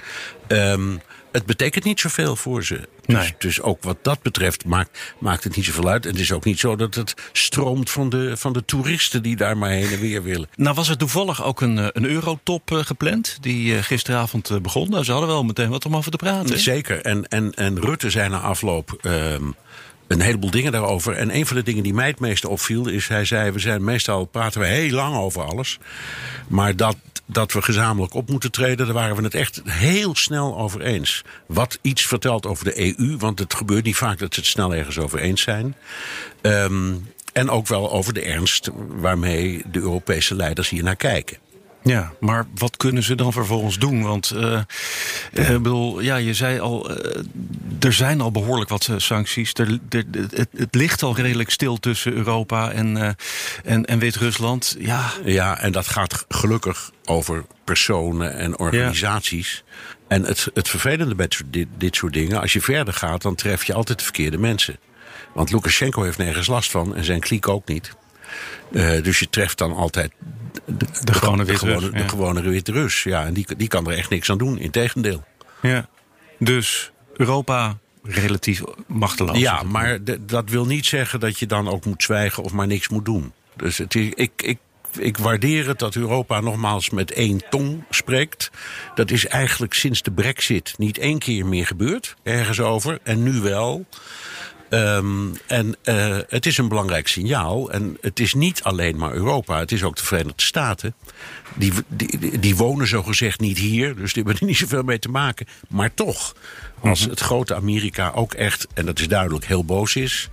Um, 0.79 1.01
het 1.31 1.45
betekent 1.45 1.83
niet 1.83 1.99
zoveel 1.99 2.35
voor 2.35 2.63
ze. 2.63 2.87
Dus, 3.05 3.15
nee. 3.15 3.35
dus 3.37 3.61
ook 3.61 3.83
wat 3.83 3.97
dat 4.01 4.21
betreft 4.21 4.65
maakt, 4.65 5.13
maakt 5.19 5.43
het 5.43 5.55
niet 5.55 5.65
zoveel 5.65 5.89
uit. 5.89 6.05
En 6.05 6.11
het 6.11 6.19
is 6.19 6.31
ook 6.31 6.45
niet 6.45 6.59
zo 6.59 6.75
dat 6.75 6.95
het 6.95 7.13
stroomt 7.31 7.89
van 7.89 8.09
de, 8.09 8.37
van 8.37 8.53
de 8.53 8.65
toeristen 8.65 9.23
die 9.23 9.35
daar 9.35 9.57
maar 9.57 9.69
heen 9.69 9.91
en 9.91 9.99
weer 9.99 10.23
willen. 10.23 10.49
Nou 10.55 10.75
was 10.75 10.89
er 10.89 10.97
toevallig 10.97 11.43
ook 11.43 11.61
een, 11.61 11.77
een 11.77 12.05
eurotop 12.05 12.71
uh, 12.71 12.79
gepland 12.79 13.37
die 13.41 13.73
uh, 13.73 13.81
gisteravond 13.81 14.61
begon. 14.61 14.89
Nou, 14.89 15.03
ze 15.03 15.11
hadden 15.11 15.29
wel 15.29 15.43
meteen 15.43 15.69
wat 15.69 15.85
om 15.85 15.95
over 15.95 16.11
te 16.11 16.17
praten. 16.17 16.59
Zeker. 16.59 17.01
En, 17.01 17.27
en, 17.27 17.53
en 17.53 17.79
Rutte 17.79 18.09
zei 18.09 18.29
na 18.29 18.39
afloop... 18.39 18.99
Um, 19.01 19.55
een 20.09 20.21
heleboel 20.21 20.51
dingen 20.51 20.71
daarover. 20.71 21.13
En 21.13 21.35
een 21.35 21.45
van 21.45 21.55
de 21.55 21.63
dingen 21.63 21.83
die 21.83 21.93
mij 21.93 22.07
het 22.07 22.19
meeste 22.19 22.49
opviel 22.49 22.87
is... 22.87 23.07
hij 23.07 23.25
zei, 23.25 23.51
we 23.51 23.59
zijn 23.59 23.83
meestal 23.83 24.25
praten 24.25 24.61
we 24.61 24.67
heel 24.67 24.91
lang 24.91 25.15
over 25.15 25.43
alles. 25.43 25.79
Maar 26.47 26.75
dat, 26.75 26.95
dat 27.25 27.53
we 27.53 27.61
gezamenlijk 27.61 28.13
op 28.13 28.29
moeten 28.29 28.51
treden... 28.51 28.85
daar 28.85 28.95
waren 28.95 29.15
we 29.15 29.23
het 29.23 29.35
echt 29.35 29.61
heel 29.65 30.15
snel 30.15 30.57
over 30.57 30.81
eens. 30.81 31.23
Wat 31.45 31.79
iets 31.81 32.05
vertelt 32.05 32.45
over 32.45 32.65
de 32.65 32.99
EU... 32.99 33.17
want 33.17 33.39
het 33.39 33.53
gebeurt 33.53 33.85
niet 33.85 33.95
vaak 33.95 34.19
dat 34.19 34.33
ze 34.33 34.39
het 34.39 34.49
snel 34.49 34.75
ergens 34.75 34.97
over 34.97 35.19
eens 35.19 35.41
zijn... 35.41 35.75
Um, 36.41 37.07
en 37.33 37.49
ook 37.49 37.67
wel 37.67 37.91
over 37.91 38.13
de 38.13 38.21
ernst 38.21 38.69
waarmee 38.87 39.61
de 39.71 39.79
Europese 39.79 40.35
leiders 40.35 40.69
hier 40.69 40.83
naar 40.83 40.95
kijken. 40.95 41.37
Ja, 41.83 42.13
maar 42.19 42.45
wat 42.55 42.77
kunnen 42.77 43.03
ze 43.03 43.15
dan 43.15 43.33
vervolgens 43.33 43.77
doen? 43.77 44.01
Want 44.01 44.31
uh, 44.35 44.41
ja. 44.41 44.63
Uh, 45.33 45.47
bedoel, 45.47 45.99
ja, 45.99 46.15
je 46.15 46.33
zei 46.33 46.59
al, 46.59 46.91
uh, 46.91 47.23
er 47.79 47.93
zijn 47.93 48.21
al 48.21 48.31
behoorlijk 48.31 48.69
wat 48.69 48.89
sancties. 48.97 49.53
Er, 49.53 49.79
er, 49.89 50.03
het, 50.11 50.49
het, 50.55 50.75
ligt 50.75 51.03
al 51.03 51.15
redelijk 51.15 51.49
stil 51.49 51.77
tussen 51.77 52.13
Europa 52.13 52.71
en, 52.71 53.15
en, 53.63 53.85
en 53.85 53.99
Wit-Rusland. 53.99 54.75
Ja. 54.79 55.11
ja, 55.25 55.59
en 55.59 55.71
dat 55.71 55.87
gaat 55.87 56.25
gelukkig 56.27 56.91
over 57.05 57.45
personen 57.63 58.33
en 58.33 58.59
organisaties. 58.59 59.63
Ja. 59.65 59.97
En 60.07 60.23
het, 60.23 60.47
het 60.53 60.69
vervelende 60.69 61.15
bij 61.15 61.29
dit, 61.45 61.67
dit 61.77 61.95
soort 61.95 62.13
dingen, 62.13 62.41
als 62.41 62.53
je 62.53 62.61
verder 62.61 62.93
gaat, 62.93 63.21
dan 63.21 63.35
tref 63.35 63.63
je 63.63 63.73
altijd 63.73 63.97
de 63.97 64.03
verkeerde 64.03 64.37
mensen. 64.37 64.79
Want 65.33 65.51
Lukashenko 65.51 66.03
heeft 66.03 66.17
nergens 66.17 66.47
last 66.47 66.71
van 66.71 66.95
en 66.95 67.03
zijn 67.03 67.19
kliek 67.19 67.47
ook 67.47 67.67
niet. 67.67 67.95
Uh, 68.71 69.03
dus 69.03 69.19
je 69.19 69.29
treft 69.29 69.57
dan 69.57 69.73
altijd 69.75 70.11
de, 70.53 70.61
de, 70.65 70.85
de 71.03 71.13
gewone 71.13 71.43
witte 71.45 71.65
Rus. 71.65 71.83
Ja. 71.83 71.89
De 71.89 72.09
gewone 72.09 72.41
witte 72.41 72.71
Rus, 72.71 73.03
ja. 73.03 73.25
En 73.25 73.33
die, 73.33 73.45
die 73.57 73.67
kan 73.67 73.87
er 73.87 73.97
echt 73.97 74.09
niks 74.09 74.29
aan 74.29 74.37
doen, 74.37 74.57
integendeel. 74.59 75.23
Ja, 75.61 75.87
dus 76.39 76.91
Europa 77.15 77.77
relatief 78.03 78.61
machteloos. 78.87 79.37
Ja, 79.37 79.63
maar 79.63 79.99
dat 80.19 80.49
wil 80.49 80.65
niet 80.65 80.85
zeggen 80.85 81.19
dat 81.19 81.39
je 81.39 81.45
dan 81.45 81.67
ook 81.67 81.85
moet 81.85 82.03
zwijgen 82.03 82.43
of 82.43 82.51
maar 82.51 82.67
niks 82.67 82.87
moet 82.87 83.05
doen. 83.05 83.33
Dus 83.55 83.77
het 83.77 83.95
is, 83.95 84.11
ik, 84.13 84.31
ik, 84.35 84.57
ik 84.97 85.17
waardeer 85.17 85.67
het 85.67 85.79
dat 85.79 85.95
Europa 85.95 86.39
nogmaals 86.39 86.89
met 86.89 87.11
één 87.11 87.41
tong 87.49 87.83
spreekt. 87.89 88.51
Dat 88.95 89.11
is 89.11 89.27
eigenlijk 89.27 89.73
sinds 89.73 90.01
de 90.01 90.11
brexit 90.11 90.73
niet 90.77 90.97
één 90.97 91.19
keer 91.19 91.45
meer 91.45 91.65
gebeurd. 91.65 92.15
Ergens 92.23 92.59
over. 92.59 92.99
En 93.03 93.23
nu 93.23 93.39
wel. 93.39 93.85
Um, 94.69 95.33
en 95.47 95.75
uh, 95.83 96.17
het 96.27 96.45
is 96.45 96.57
een 96.57 96.67
belangrijk 96.67 97.07
signaal. 97.07 97.71
En 97.71 97.97
het 98.01 98.19
is 98.19 98.33
niet 98.33 98.63
alleen 98.63 98.97
maar 98.97 99.13
Europa, 99.13 99.59
het 99.59 99.71
is 99.71 99.83
ook 99.83 99.95
de 99.95 100.03
Verenigde 100.03 100.43
Staten. 100.43 100.93
Die, 101.55 101.73
die, 101.87 102.39
die 102.39 102.55
wonen 102.55 102.87
zogezegd 102.87 103.39
niet 103.39 103.57
hier, 103.57 103.95
dus 103.95 104.13
die 104.13 104.23
hebben 104.23 104.41
er 104.41 104.47
niet 104.51 104.57
zoveel 104.57 104.83
mee 104.83 104.99
te 104.99 105.09
maken. 105.09 105.47
Maar 105.67 105.93
toch, 105.93 106.35
als 106.79 106.99
het 106.99 107.19
grote 107.19 107.55
Amerika 107.55 108.11
ook 108.15 108.33
echt, 108.33 108.67
en 108.73 108.85
dat 108.85 108.99
is 108.99 109.07
duidelijk, 109.07 109.45
heel 109.45 109.65
boos 109.65 109.95
is. 109.95 110.29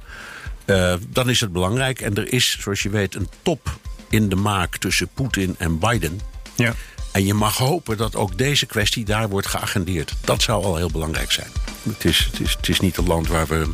Uh, 0.67 0.95
dan 1.09 1.31
is 1.31 1.41
het 1.41 1.53
belangrijk. 1.53 2.01
En 2.01 2.15
er 2.15 2.33
is, 2.33 2.57
zoals 2.61 2.83
je 2.83 2.89
weet, 2.89 3.15
een 3.15 3.29
top 3.43 3.79
in 4.11 4.29
de 4.29 4.37
maak 4.37 4.77
tussen 4.77 5.09
Poetin 5.15 5.55
en 5.59 5.79
Biden. 5.79 6.21
Ja. 6.57 6.75
En 7.13 7.27
je 7.27 7.35
mag 7.35 7.57
hopen 7.57 7.97
dat 7.97 8.17
ook 8.17 8.39
deze 8.39 8.67
kwestie 8.67 9.05
daar 9.05 9.29
wordt 9.29 9.47
geagendeerd. 9.47 10.15
Dat 10.21 10.43
zou 10.43 10.65
al 10.65 10.77
heel 10.77 10.91
belangrijk 10.91 11.33
zijn. 11.33 11.49
Het 11.83 12.05
is, 12.05 12.29
het 12.31 12.41
is, 12.41 12.53
het 12.57 12.69
is 12.69 12.81
niet 12.81 12.97
een 12.97 13.07
land 13.07 13.29
waar 13.29 13.47
we 13.47 13.69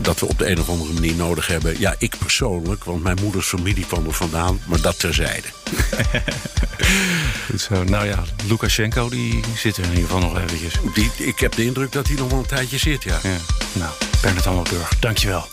dat 0.00 0.20
we 0.20 0.26
op 0.26 0.38
de 0.38 0.50
een 0.50 0.60
of 0.60 0.68
andere 0.68 0.92
manier 0.92 1.14
nodig 1.14 1.46
hebben. 1.46 1.78
Ja, 1.78 1.94
ik 1.98 2.18
persoonlijk, 2.18 2.84
want 2.84 3.02
mijn 3.02 3.18
moeders 3.22 3.46
familie 3.46 3.86
kwam 3.86 4.06
er 4.06 4.12
vandaan, 4.12 4.60
maar 4.66 4.80
dat 4.80 4.98
terzijde. 4.98 5.48
Goed 7.50 7.60
zo. 7.60 7.84
Nou 7.84 8.06
ja, 8.06 8.24
Lukashenko 8.48 9.08
die 9.08 9.40
zit 9.56 9.76
er 9.76 9.84
in 9.84 9.90
ieder 9.90 10.04
geval 10.04 10.20
nog 10.20 10.38
eventjes. 10.38 10.74
Die, 10.94 11.10
ik 11.16 11.38
heb 11.38 11.54
de 11.54 11.64
indruk 11.64 11.92
dat 11.92 12.06
hij 12.06 12.16
nog 12.16 12.30
wel 12.30 12.38
een 12.38 12.46
tijdje 12.46 12.78
zit, 12.78 13.02
ja. 13.02 13.18
ja. 13.22 13.36
Nou, 13.72 13.90
Bernard 14.22 14.44
Hammelburg, 14.44 14.98
dankjewel. 14.98 15.48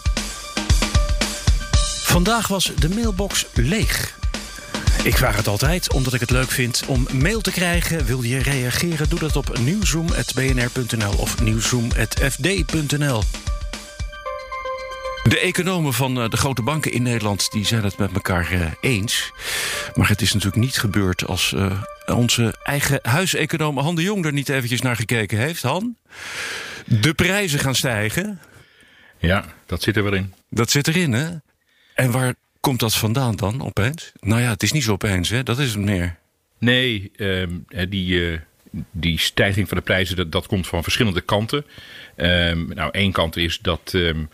Vandaag 2.04 2.48
was 2.48 2.72
de 2.80 2.90
mailbox 2.90 3.46
leeg. 3.54 4.16
Ik 5.04 5.18
vraag 5.18 5.36
het 5.36 5.48
altijd, 5.48 5.94
omdat 5.94 6.14
ik 6.14 6.20
het 6.20 6.30
leuk 6.30 6.52
vind 6.52 6.84
om 6.88 7.08
mail 7.12 7.42
te 7.42 7.52
krijgen. 7.52 8.06
Wil 8.06 8.22
je 8.22 8.38
reageren? 8.38 9.10
Doe 9.10 9.20
dat 9.20 9.36
op 9.36 9.60
nieuwzoom.bnr.nl 9.60 11.14
of 11.18 11.42
nieuwzoom.fd.nl. 11.42 13.24
De 15.28 15.40
economen 15.40 15.94
van 15.94 16.22
eh, 16.22 16.30
de 16.30 16.38
grote 16.38 16.62
banken 16.62 16.92
in 16.92 17.02
Nederland 17.02 17.52
die 17.52 17.66
zijn 17.66 17.84
het 17.84 17.98
met 17.98 18.14
elkaar 18.14 18.52
eh, 18.52 18.72
eens. 18.82 19.32
Maar 19.96 20.10
het 20.10 20.22
is 20.22 20.34
natuurlijk 20.34 20.64
niet 20.64 20.78
gebeurd 20.78 21.26
als 21.26 21.54
uh, 21.56 21.82
onze 22.06 22.56
eigen 22.64 23.00
huiseconoom 23.02 23.78
Han 23.78 23.96
de 23.96 24.02
Jong 24.02 24.26
er 24.26 24.34
niet 24.34 24.50
eventjes 24.50 24.82
naar 24.82 24.96
gekeken 24.96 25.38
heeft. 25.38 25.62
Han, 25.62 25.98
de 26.86 27.14
prijzen 27.14 27.60
gaan 27.60 27.76
stijgen. 27.76 28.40
Ja, 29.18 29.46
dat 29.66 29.82
zit 29.82 29.96
er 29.96 30.04
wel 30.04 30.14
in. 30.14 30.34
Dat 30.50 30.72
zit 30.72 30.88
erin, 30.88 31.12
hè? 31.12 31.28
En 31.94 32.12
waar 32.12 32.34
komt 32.60 32.80
dat 32.80 32.96
vandaan 32.96 33.36
dan 33.36 33.66
opeens? 33.66 34.12
Nou 34.20 34.42
ja, 34.42 34.50
het 34.50 34.64
is 34.64 34.72
niet 34.72 34.84
zo 34.84 34.92
opeens, 34.92 35.30
hè? 35.30 35.44
Dat 35.44 35.60
is 35.60 35.70
het 35.70 35.80
meer. 35.80 36.16
Nee, 36.58 37.12
uh, 37.16 37.48
die, 37.90 38.32
uh, 38.32 38.40
die 38.92 39.20
stijging 39.20 39.68
van 39.68 39.78
de 39.78 39.84
prijzen, 39.84 40.16
dat, 40.16 40.32
dat 40.32 40.48
komt 40.48 40.68
van 40.68 40.84
verschillende 40.84 41.22
kanten. 41.22 41.66
Um, 42.16 42.68
nou, 42.74 42.92
één 42.92 43.12
kant 43.12 43.36
is 43.36 43.60
dat 43.62 43.92
um, 43.96 44.30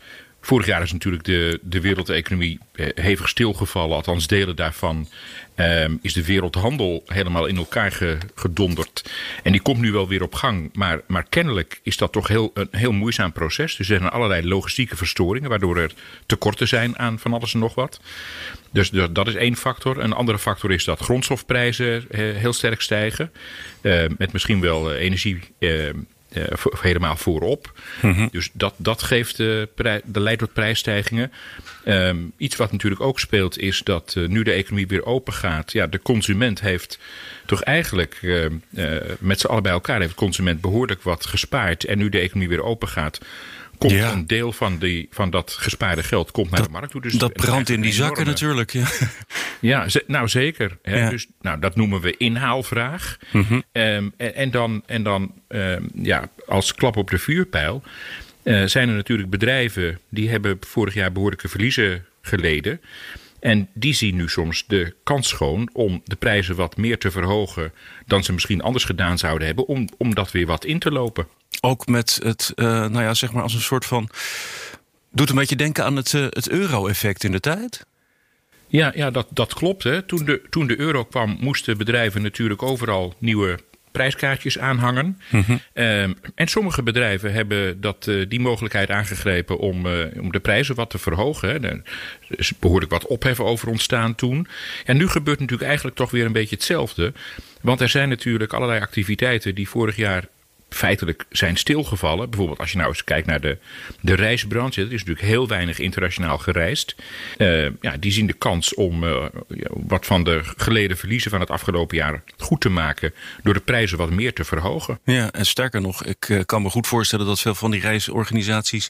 Vorig 0.45 0.65
jaar 0.65 0.81
is 0.81 0.91
natuurlijk 0.91 1.23
de, 1.23 1.59
de 1.61 1.81
wereldeconomie 1.81 2.59
eh, 2.73 2.87
hevig 2.95 3.29
stilgevallen. 3.29 3.95
Althans, 3.95 4.27
delen 4.27 4.55
daarvan 4.55 5.07
um, 5.55 5.99
is 6.01 6.13
de 6.13 6.25
wereldhandel 6.25 7.03
helemaal 7.05 7.45
in 7.45 7.57
elkaar 7.57 8.17
gedonderd. 8.35 9.11
En 9.43 9.51
die 9.51 9.61
komt 9.61 9.79
nu 9.79 9.91
wel 9.91 10.07
weer 10.07 10.23
op 10.23 10.33
gang. 10.35 10.69
Maar, 10.73 11.01
maar 11.07 11.25
kennelijk 11.29 11.79
is 11.83 11.97
dat 11.97 12.11
toch 12.11 12.27
heel, 12.27 12.51
een 12.53 12.67
heel 12.71 12.91
moeizaam 12.91 13.31
proces. 13.31 13.75
Dus 13.75 13.89
er 13.89 13.97
zijn 13.97 14.09
allerlei 14.09 14.47
logistieke 14.47 14.95
verstoringen, 14.95 15.49
waardoor 15.49 15.77
er 15.77 15.93
tekorten 16.25 16.67
zijn 16.67 16.99
aan 16.99 17.19
van 17.19 17.33
alles 17.33 17.53
en 17.53 17.59
nog 17.59 17.75
wat. 17.75 17.99
Dus 18.71 18.89
dat 18.89 19.27
is 19.27 19.35
één 19.35 19.55
factor. 19.55 19.99
Een 19.99 20.13
andere 20.13 20.39
factor 20.39 20.71
is 20.71 20.83
dat 20.83 20.99
grondstofprijzen 20.99 22.05
eh, 22.09 22.19
heel 22.19 22.53
sterk 22.53 22.81
stijgen. 22.81 23.31
Uh, 23.81 24.05
met 24.17 24.33
misschien 24.33 24.61
wel 24.61 24.93
energie 24.93 25.39
uh, 25.59 25.89
helemaal 26.81 27.15
voorop. 27.15 27.79
Mhm. 28.01 28.27
Dus 28.31 28.49
dat, 28.53 28.73
dat 28.77 29.01
geeft 29.01 29.37
de, 29.37 29.69
de 30.05 30.19
leidt 30.19 30.39
tot 30.39 30.53
prijsstijgingen. 30.53 31.31
Um, 31.85 32.31
iets 32.37 32.55
wat 32.55 32.71
natuurlijk 32.71 33.01
ook 33.01 33.19
speelt 33.19 33.57
is 33.57 33.81
dat 33.83 34.13
uh, 34.17 34.27
nu 34.27 34.43
de 34.43 34.51
economie 34.51 34.87
weer 34.87 35.05
open 35.05 35.33
gaat. 35.33 35.71
Ja, 35.71 35.87
de 35.87 36.01
consument 36.01 36.61
heeft 36.61 36.99
toch 37.45 37.61
eigenlijk 37.61 38.19
uh, 38.21 38.45
met 39.19 39.39
z'n 39.39 39.47
allen 39.47 39.63
bij 39.63 39.71
elkaar 39.71 39.99
heeft 39.99 40.09
de 40.09 40.15
consument 40.15 40.61
behoorlijk 40.61 41.01
wat 41.01 41.25
gespaard. 41.25 41.83
En 41.83 41.97
nu 41.97 42.09
de 42.09 42.19
economie 42.19 42.49
weer 42.49 42.63
open 42.63 42.87
gaat 42.87 43.19
komt 43.77 43.93
ja. 43.93 44.11
een 44.11 44.27
deel 44.27 44.51
van, 44.51 44.77
die, 44.77 45.07
van 45.11 45.29
dat 45.29 45.51
gespaarde 45.51 46.03
geld 46.03 46.31
komt 46.31 46.51
naar 46.51 46.63
de 46.63 46.69
markt 46.69 46.91
toe. 46.91 47.01
Dus 47.01 47.13
dat 47.13 47.33
brandt 47.33 47.69
in 47.69 47.81
die 47.81 47.93
zakken 47.93 48.25
natuurlijk. 48.25 48.71
Ja, 48.71 48.87
ja 49.59 49.85
nou 50.07 50.27
zeker. 50.27 50.77
Hè. 50.81 50.97
Ja. 50.97 51.09
Dus, 51.09 51.27
nou, 51.41 51.59
dat 51.59 51.75
noemen 51.75 52.01
we 52.01 52.17
inhaalvraag. 52.17 53.17
Mm 53.31 53.45
-hmm. 53.47 53.63
um, 53.71 54.13
en, 54.17 54.35
en, 54.35 54.51
dan, 54.51 54.83
en 54.85 55.03
dan 55.03 55.33
um, 55.47 55.89
ja, 55.93 56.29
als 56.47 56.75
klap 56.75 56.97
op 56.97 57.09
de 57.09 57.17
vuurpijl 57.17 57.83
uh, 58.43 58.65
zijn 58.65 58.89
er 58.89 58.95
natuurlijk 58.95 59.29
bedrijven 59.29 59.99
die 60.09 60.29
hebben 60.29 60.57
vorig 60.59 60.93
jaar 60.93 61.11
behoorlijke 61.11 61.47
verliezen 61.47 62.05
geleden. 62.21 62.81
En 63.39 63.67
die 63.73 63.93
zien 63.93 64.15
nu 64.15 64.29
soms 64.29 64.63
de 64.67 64.93
kans 65.03 65.27
schoon 65.27 65.69
om 65.73 66.01
de 66.05 66.15
prijzen 66.15 66.55
wat 66.55 66.77
meer 66.77 66.97
te 66.97 67.11
verhogen 67.11 67.71
dan 68.05 68.23
ze 68.23 68.33
misschien 68.33 68.61
anders 68.61 68.83
gedaan 68.83 69.17
zouden 69.17 69.47
hebben, 69.47 69.67
om, 69.67 69.89
om 69.97 70.15
dat 70.15 70.31
weer 70.31 70.45
wat 70.45 70.65
in 70.65 70.79
te 70.79 70.91
lopen. 70.91 71.27
Ook 71.65 71.87
met 71.87 72.19
het, 72.23 72.51
uh, 72.55 72.65
nou 72.65 73.01
ja, 73.01 73.13
zeg 73.13 73.33
maar 73.33 73.43
als 73.43 73.53
een 73.53 73.61
soort 73.61 73.85
van. 73.85 74.09
Doet 75.11 75.29
een 75.29 75.35
beetje 75.35 75.55
denken 75.55 75.85
aan 75.85 75.95
het, 75.95 76.13
uh, 76.13 76.21
het 76.29 76.49
euro-effect 76.49 77.23
in 77.23 77.31
de 77.31 77.39
tijd? 77.39 77.85
Ja, 78.67 78.91
ja 78.95 79.11
dat, 79.11 79.27
dat 79.29 79.53
klopt. 79.53 79.83
Hè. 79.83 80.01
Toen, 80.01 80.25
de, 80.25 80.41
toen 80.49 80.67
de 80.67 80.79
euro 80.79 81.03
kwam, 81.03 81.37
moesten 81.39 81.77
bedrijven 81.77 82.21
natuurlijk 82.21 82.61
overal 82.61 83.13
nieuwe 83.19 83.59
prijskaartjes 83.91 84.59
aanhangen. 84.59 85.19
Mm 85.29 85.43
-hmm. 85.45 85.59
um, 85.73 86.15
en 86.35 86.47
sommige 86.47 86.83
bedrijven 86.83 87.33
hebben 87.33 87.81
dat, 87.81 88.07
uh, 88.07 88.25
die 88.29 88.39
mogelijkheid 88.39 88.89
aangegrepen 88.89 89.57
om, 89.57 89.85
uh, 89.85 90.05
om 90.19 90.31
de 90.31 90.39
prijzen 90.39 90.75
wat 90.75 90.89
te 90.89 90.97
verhogen. 90.97 91.49
Hè. 91.49 91.59
Er 91.59 91.81
is 92.27 92.53
behoorlijk 92.59 92.91
wat 92.91 93.07
opheffen 93.07 93.45
over 93.45 93.67
ontstaan 93.67 94.15
toen. 94.15 94.47
En 94.85 94.97
nu 94.97 95.07
gebeurt 95.07 95.39
natuurlijk 95.39 95.67
eigenlijk 95.67 95.97
toch 95.97 96.11
weer 96.11 96.25
een 96.25 96.31
beetje 96.31 96.55
hetzelfde. 96.55 97.13
Want 97.61 97.81
er 97.81 97.89
zijn 97.89 98.09
natuurlijk 98.09 98.53
allerlei 98.53 98.81
activiteiten 98.81 99.55
die 99.55 99.69
vorig 99.69 99.95
jaar 99.95 100.23
feitelijk 100.73 101.25
zijn 101.29 101.57
stilgevallen. 101.57 102.29
Bijvoorbeeld 102.29 102.59
als 102.59 102.71
je 102.71 102.77
nou 102.77 102.89
eens 102.89 103.03
kijkt 103.03 103.27
naar 103.27 103.41
de, 103.41 103.57
de 104.01 104.15
reisbranche. 104.15 104.81
Er 104.81 104.85
is 104.85 104.99
natuurlijk 104.99 105.27
heel 105.27 105.47
weinig 105.47 105.79
internationaal 105.79 106.37
gereisd. 106.37 106.95
Uh, 107.37 107.69
ja, 107.81 107.97
die 107.99 108.11
zien 108.11 108.27
de 108.27 108.33
kans 108.33 108.73
om 108.73 109.03
uh, 109.03 109.25
wat 109.69 110.05
van 110.05 110.23
de 110.23 110.41
geleden 110.57 110.97
verliezen 110.97 111.31
van 111.31 111.39
het 111.39 111.49
afgelopen 111.49 111.97
jaar 111.97 112.23
goed 112.37 112.61
te 112.61 112.69
maken. 112.69 113.13
Door 113.43 113.53
de 113.53 113.59
prijzen 113.59 113.97
wat 113.97 114.09
meer 114.09 114.33
te 114.33 114.43
verhogen. 114.43 114.99
Ja, 115.03 115.31
en 115.31 115.45
sterker 115.45 115.81
nog, 115.81 116.05
ik 116.05 116.29
uh, 116.29 116.41
kan 116.45 116.61
me 116.61 116.69
goed 116.69 116.87
voorstellen 116.87 117.25
dat 117.25 117.39
veel 117.39 117.55
van 117.55 117.71
die 117.71 117.81
reisorganisaties 117.81 118.87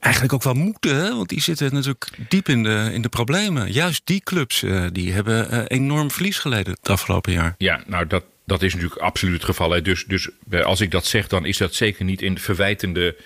eigenlijk 0.00 0.34
ook 0.34 0.42
wel 0.42 0.54
moeten. 0.54 1.16
Want 1.16 1.28
die 1.28 1.40
zitten 1.40 1.74
natuurlijk 1.74 2.10
diep 2.28 2.48
in 2.48 2.62
de, 2.62 2.90
in 2.92 3.02
de 3.02 3.08
problemen. 3.08 3.72
Juist 3.72 4.02
die 4.04 4.20
clubs 4.20 4.64
die 4.92 5.12
hebben 5.12 5.66
enorm 5.66 6.10
verlies 6.10 6.38
geleden 6.38 6.72
het 6.72 6.90
afgelopen 6.90 7.32
jaar. 7.32 7.54
Ja, 7.58 7.82
nou 7.86 8.06
dat, 8.06 8.24
dat 8.46 8.62
is 8.62 8.74
natuurlijk 8.74 9.00
absoluut 9.00 9.34
het 9.34 9.44
geval. 9.44 9.82
Dus, 9.82 10.04
dus 10.04 10.28
als 10.64 10.80
ik 10.80 10.90
dat 10.90 11.06
zeg, 11.06 11.26
dan 11.28 11.46
is 11.46 11.56
dat 11.56 11.74
zeker 11.74 12.04
niet 12.04 12.22
in 12.22 12.34
de 12.34 12.40
verwijtende, 12.40 13.16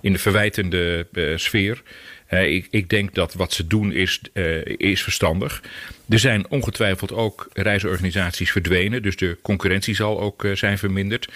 in 0.00 0.12
de 0.12 0.18
verwijtende 0.18 1.06
uh, 1.12 1.36
sfeer. 1.36 1.82
Ik, 2.30 2.66
ik, 2.70 2.88
denk 2.88 3.14
dat 3.14 3.34
wat 3.34 3.52
ze 3.52 3.66
doen 3.66 3.92
is, 3.92 4.20
uh, 4.32 4.64
is 4.64 5.02
verstandig. 5.02 5.62
Er 6.08 6.18
zijn 6.18 6.48
ongetwijfeld 6.48 7.12
ook 7.12 7.48
reisorganisaties 7.52 8.50
verdwenen, 8.50 9.02
dus 9.02 9.16
de 9.16 9.38
concurrentie 9.42 9.94
zal 9.94 10.20
ook 10.20 10.46
zijn 10.54 10.78
verminderd. 10.78 11.28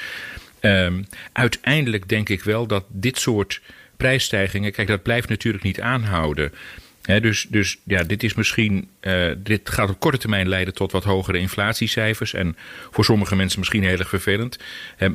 Um, 0.61 1.07
uiteindelijk 1.33 2.09
denk 2.09 2.29
ik 2.29 2.43
wel 2.43 2.67
dat 2.67 2.85
dit 2.89 3.19
soort 3.19 3.61
prijsstijgingen, 3.97 4.73
kijk, 4.73 4.89
dat 4.89 5.03
blijft 5.03 5.29
natuurlijk 5.29 5.65
niet 5.65 5.81
aanhouden 5.81 6.53
dus, 7.03 7.47
dus 7.49 7.79
ja, 7.85 8.03
dit 8.03 8.23
is 8.23 8.35
misschien. 8.35 8.89
Uh, 9.01 9.31
dit 9.37 9.71
gaat 9.71 9.91
op 9.91 10.01
korte 10.01 10.19
termijn 10.19 10.49
leiden 10.49 10.75
tot 10.75 10.93
wat 10.93 11.05
hogere 11.05 11.39
inflatiecijfers. 11.39 12.35
En 12.35 12.57
voor 12.91 13.05
sommige 13.05 13.37
mensen 13.37 13.59
misschien 13.59 13.83
heel 13.83 13.99
erg 13.99 14.09
vervelend. 14.09 14.59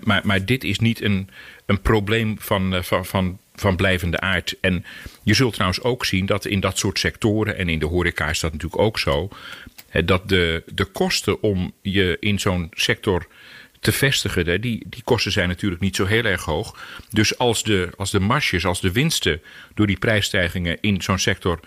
maar, 0.03 0.21
maar 0.23 0.45
dit 0.45 0.63
is 0.63 0.79
niet 0.79 1.01
een, 1.01 1.29
een 1.65 1.81
probleem 1.81 2.35
van, 2.39 2.73
uh, 2.73 2.81
van, 2.81 3.05
van, 3.05 3.39
van 3.55 3.75
blijvende 3.75 4.19
aard. 4.19 4.55
En 4.61 4.85
je 5.23 5.33
zult 5.33 5.53
trouwens 5.53 5.81
ook 5.81 6.05
zien 6.05 6.25
dat 6.25 6.45
in 6.45 6.59
dat 6.59 6.77
soort 6.77 6.99
sectoren. 6.99 7.57
En 7.57 7.69
in 7.69 7.79
de 7.79 7.85
horeca 7.85 8.29
is 8.29 8.39
dat 8.39 8.51
natuurlijk 8.51 8.81
ook 8.81 8.99
zo. 8.99 9.29
dat 10.05 10.29
de, 10.29 10.63
de 10.65 10.85
kosten 10.85 11.41
om 11.41 11.73
je 11.81 12.17
in 12.19 12.39
zo'n 12.39 12.69
sector 12.71 13.27
te 13.85 13.91
vestigen. 13.91 14.61
Die, 14.61 14.85
die 14.87 15.03
kosten 15.03 15.31
zijn 15.31 15.47
natuurlijk 15.47 15.81
niet 15.81 15.95
zo 15.95 16.05
heel 16.05 16.23
erg 16.23 16.43
hoog. 16.43 16.77
Dus 17.09 17.37
als 17.37 17.63
de, 17.63 17.89
als 17.97 18.11
de 18.11 18.19
marges, 18.19 18.65
als 18.65 18.81
de 18.81 18.91
winsten 18.91 19.41
door 19.73 19.87
die 19.87 19.97
prijsstijgingen 19.97 20.77
in 20.81 21.01
zo'n 21.01 21.19
sector 21.19 21.59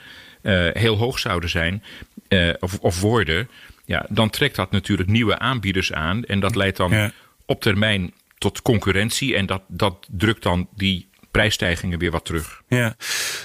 uh, 0.43 0.69
heel 0.73 0.97
hoog 0.97 1.19
zouden 1.19 1.51
zijn 1.51 1.83
uh, 2.29 2.55
of, 2.59 2.79
of 2.79 3.01
worden, 3.01 3.49
ja, 3.85 4.07
dan 4.09 4.31
trekt 4.31 4.57
dat 4.57 4.71
natuurlijk 4.71 5.09
nieuwe 5.09 5.39
aanbieders 5.39 5.93
aan. 5.93 6.25
En 6.25 6.41
dat 6.41 6.55
leidt 6.55 6.77
dan 6.77 7.13
op 7.47 7.61
termijn 7.61 8.13
tot 8.39 8.63
concurrentie. 8.63 9.37
En 9.37 9.47
dat, 9.47 9.63
dat 9.69 10.07
drukt 10.11 10.43
dan 10.43 10.69
die 10.75 11.08
prijsstijgingen 11.31 11.99
weer 11.99 12.11
wat 12.11 12.25
terug. 12.25 12.63
Ja, 12.69 12.97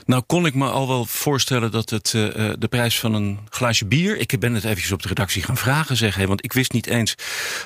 nou 0.05 0.23
kon 0.25 0.45
ik 0.45 0.53
me 0.53 0.69
al 0.69 0.87
wel 0.87 1.05
voorstellen 1.05 1.71
dat 1.71 1.89
het 1.89 2.13
uh, 2.15 2.51
de 2.59 2.67
prijs 2.69 2.99
van 2.99 3.13
een 3.13 3.39
glaasje 3.49 3.85
bier. 3.85 4.17
Ik 4.17 4.39
ben 4.39 4.53
het 4.53 4.63
eventjes 4.63 4.91
op 4.91 5.01
de 5.01 5.07
redactie 5.07 5.43
gaan 5.43 5.57
vragen, 5.57 5.97
zeg, 5.97 6.15
hè, 6.15 6.27
want 6.27 6.43
ik 6.43 6.53
wist 6.53 6.71
niet 6.71 6.87
eens 6.87 7.15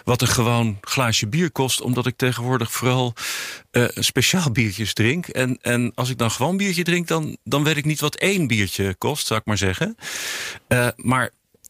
wat 0.03 0.21
een 0.21 0.27
gewoon 0.27 0.77
glaasje 0.81 1.27
bier 1.27 1.51
kost, 1.51 1.81
omdat 1.81 2.05
ik 2.05 2.17
tegenwoordig 2.17 2.71
vooral 2.71 3.13
uh, 3.71 3.86
speciaal 3.93 4.51
biertjes 4.51 4.93
drink. 4.93 5.27
En, 5.27 5.57
en 5.62 5.91
als 5.95 6.09
ik 6.09 6.17
dan 6.17 6.31
gewoon 6.31 6.57
biertje 6.57 6.83
drink, 6.83 7.07
dan, 7.07 7.38
dan 7.43 7.63
weet 7.63 7.77
ik 7.77 7.86
niet 7.86 8.00
wat 8.00 8.15
één 8.15 8.47
biertje 8.47 8.95
kost, 8.95 9.27
zou 9.27 9.39
ik 9.39 9.45
maar 9.45 9.57
zeggen. 9.57 9.97
Uh, 10.67 10.88
maar 10.95 11.29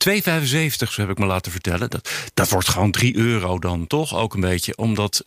2,75, 0.10 0.20
zo 0.68 1.02
heb 1.02 1.10
ik 1.10 1.18
me 1.18 1.26
laten 1.26 1.52
vertellen. 1.52 1.90
Dat, 1.90 2.12
dat 2.34 2.50
wordt 2.50 2.70
gewoon 2.70 2.92
3 2.92 3.16
euro 3.16 3.60
dan 3.60 3.88
toch 3.88 4.16
ook 4.16 4.34
een 4.34 4.40
beetje. 4.40 4.78
Omdat 4.78 5.22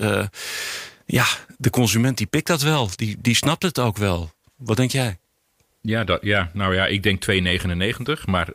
ja, 1.11 1.27
de 1.59 1.71
consument 1.71 2.19
die 2.19 2.27
pikt 2.27 2.47
dat 2.47 2.63
wel. 2.63 2.91
Die, 2.97 3.17
die 3.21 3.35
snapt 3.35 3.63
het 3.63 3.79
ook 3.79 3.97
wel. 3.97 4.31
Wat 4.57 4.77
denk 4.77 4.91
jij? 4.91 5.19
Ja, 5.81 6.05
dat, 6.05 6.23
ja, 6.23 6.51
nou 6.53 6.75
ja, 6.75 6.87
ik 6.87 7.03
denk 7.03 7.25
2,99, 8.19 8.25
maar... 8.25 8.49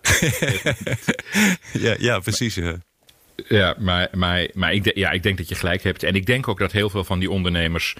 ja, 1.86 1.96
ja, 2.00 2.20
precies. 2.20 2.56
Ja. 2.56 2.78
Ja, 3.48 3.76
maar, 3.80 4.10
maar, 4.12 4.48
maar 4.54 4.74
ik, 4.74 4.96
ja, 4.96 5.12
ik 5.12 5.24
denk 5.24 5.38
dat 5.38 5.50
je 5.50 5.56
gelijk 5.56 5.84
hebt. 5.84 6.04
En 6.04 6.16
ik 6.16 6.26
denk 6.26 6.48
ook 6.48 6.60
dat 6.60 6.72
heel 6.72 6.90
veel 6.90 7.04
van 7.04 7.20
die 7.20 7.30
ondernemers 7.30 7.96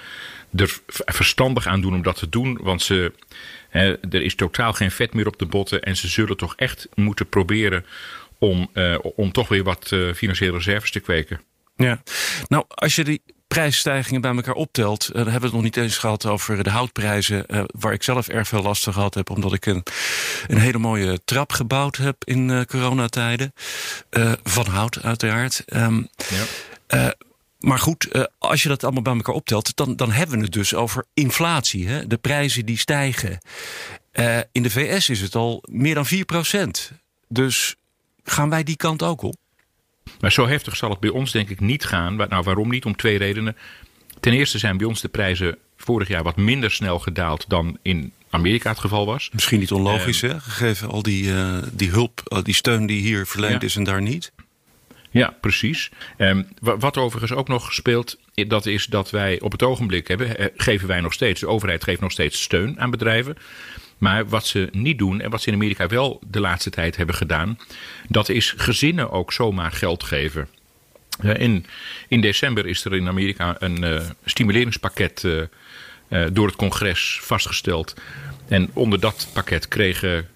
er 0.56 0.80
verstandig 0.90 1.68
aan 1.68 1.82
doen 1.82 1.94
om 1.94 2.02
dat 2.02 2.16
te 2.16 2.30
doen. 2.30 2.60
Want 2.62 2.82
ze, 2.82 3.12
hè, 3.70 3.98
er 4.00 4.22
is 4.22 4.36
totaal 4.36 4.74
geen 4.74 4.92
vet 4.92 5.14
meer 5.14 5.28
op 5.28 5.40
de 5.40 5.46
botten. 5.46 5.82
En 5.82 5.96
ze 5.96 6.08
zullen 6.08 6.38
toch 6.38 6.56
echt 6.56 6.88
moeten 6.94 7.30
proberen 7.30 7.86
om, 8.38 8.70
uh, 8.74 8.98
om 9.02 9.32
toch 9.32 9.48
weer 9.48 9.64
wat 9.64 9.92
uh, 9.92 10.14
financiële 10.14 10.58
reserves 10.58 10.92
te 10.92 11.00
kweken. 11.00 11.42
Ja, 11.76 12.02
nou 12.48 12.66
als 12.68 12.96
je 12.96 13.04
die 13.04 13.22
prijsstijgingen 13.56 14.22
bij 14.22 14.36
elkaar 14.36 14.54
optelt, 14.54 15.08
uh, 15.08 15.14
dan 15.14 15.24
hebben 15.24 15.40
we 15.40 15.46
het 15.46 15.56
nog 15.56 15.64
niet 15.64 15.78
eens 15.78 15.98
gehad 15.98 16.26
over 16.26 16.64
de 16.64 16.70
houtprijzen, 16.70 17.46
uh, 17.48 17.64
waar 17.68 17.94
ik 17.94 18.04
zelf 18.04 18.28
erg 18.28 18.48
veel 18.48 18.62
last 18.62 18.84
van 18.84 18.94
gehad 18.94 19.14
heb, 19.14 19.30
omdat 19.30 19.54
ik 19.54 19.66
een, 19.66 19.84
een 20.48 20.58
hele 20.58 20.78
mooie 20.78 21.20
trap 21.26 21.52
gebouwd 21.52 21.96
heb 21.96 22.16
in 22.24 22.50
uh, 22.50 22.62
coronatijden. 22.62 23.54
van 24.44 24.66
hout, 24.66 25.02
uiteraard. 25.02 25.64
Um, 25.74 26.08
ja. 26.88 27.14
maar 27.60 27.80
goed, 27.80 28.30
als 28.38 28.64
je 28.64 28.70
dat 28.70 28.84
allemaal 28.84 29.02
bij 29.02 29.16
elkaar 29.16 29.36
optelt, 29.36 29.76
dan, 29.76 29.96
dan 29.96 30.12
hebben 30.12 30.38
we 30.38 30.44
het 30.44 30.54
dus 30.54 30.74
over 30.74 31.06
inflatie. 31.14 31.88
Hè? 31.88 32.08
De 32.08 32.18
prijzen 32.18 32.66
die 32.66 32.78
stijgen. 32.78 33.38
in 34.52 34.64
de 34.64 34.70
VS 34.70 35.10
is 35.10 35.22
het 35.22 35.36
al 35.36 35.64
meer 35.70 35.96
dan 35.96 36.06
4 36.06 36.26
procent. 36.26 36.92
Dus 37.28 37.76
gaan 38.24 38.50
wij 38.50 38.64
die 38.64 38.78
kant 38.78 39.04
ook 39.04 39.22
op? 39.22 39.36
Maar 40.20 40.32
zo 40.32 40.48
heftig 40.48 40.76
zal 40.76 40.90
het 40.90 41.00
bij 41.00 41.10
ons 41.10 41.32
denk 41.32 41.50
ik 41.50 41.60
niet 41.60 41.86
gaan. 41.86 42.16
Nou, 42.16 42.44
waarom 42.44 42.70
niet? 42.70 42.86
Om 42.86 42.96
twee 42.96 43.18
redenen. 43.18 43.58
Ten 44.20 44.34
eerste 44.34 44.58
zijn 44.58 44.78
bij 44.78 44.88
ons 44.88 45.02
de 45.02 45.08
prijzen 45.08 45.58
vorig 45.78 46.08
jaar 46.08 46.24
wat 46.24 46.36
minder 46.36 46.72
snel 46.72 47.00
gedaald 47.00 47.46
dan 47.50 47.78
in 47.82 48.12
Amerika 48.30 48.70
het 48.70 48.80
geval 48.80 49.06
was. 49.06 49.30
Misschien 49.34 49.60
niet 49.60 49.72
onlogisch, 49.72 50.22
uh, 50.22 50.32
hè? 50.32 50.40
Gegeven 50.40 50.90
al 50.90 51.02
die, 51.02 51.24
uh, 51.24 51.58
die 51.72 51.90
hulp, 51.90 52.42
die 52.44 52.54
steun 52.54 52.86
die 52.86 53.02
hier 53.02 53.26
verleend 53.26 53.62
ja. 53.62 53.68
is 53.68 53.76
en 53.76 53.84
daar 53.84 54.02
niet. 54.02 54.32
Ja, 55.12 55.38
precies. 55.42 55.92
Um, 56.18 56.48
wat 56.60 56.98
overigens 56.98 57.32
ook 57.32 57.48
nog 57.48 57.74
speelt, 57.74 58.18
dat 58.34 58.66
is 58.66 58.86
dat 58.86 59.10
wij 59.10 59.40
op 59.40 59.52
het 59.52 59.64
ogenblik 59.64 60.08
hebben, 60.08 60.52
geven 60.56 60.88
wij 60.88 61.02
nog 61.02 61.14
steeds, 61.14 61.40
de 61.40 61.48
overheid 61.48 61.84
geeft 61.84 62.02
nog 62.02 62.12
steeds 62.12 62.42
steun 62.42 62.80
aan 62.80 62.92
bedrijven. 62.92 63.38
Maar 63.98 64.28
wat 64.28 64.46
ze 64.46 64.70
niet 64.72 64.98
doen 64.98 65.22
en 65.22 65.30
wat 65.30 65.42
ze 65.42 65.48
in 65.48 65.54
Amerika 65.54 65.88
wel 65.88 66.22
de 66.28 66.40
laatste 66.40 66.70
tijd 66.70 66.98
hebben 66.98 67.16
gedaan, 67.16 67.60
dat 68.08 68.30
is 68.30 68.54
gezinnen 68.58 69.12
ook 69.12 69.34
zomaar 69.34 69.72
geld 69.72 70.04
geven. 70.04 70.48
In, 71.22 71.66
in 72.08 72.22
december 72.22 72.66
is 72.66 72.86
er 72.86 72.96
in 72.96 73.08
Amerika 73.08 73.56
een 73.60 73.84
uh, 73.84 74.02
stimuleringspakket 74.26 75.24
uh, 75.24 75.42
uh, 76.10 76.26
door 76.32 76.48
het 76.48 76.56
congres 76.56 77.20
vastgesteld. 77.22 77.94
En 78.48 78.70
onder 78.74 79.00
dat 79.00 79.28
pakket 79.34 79.68
kregen 79.68 80.28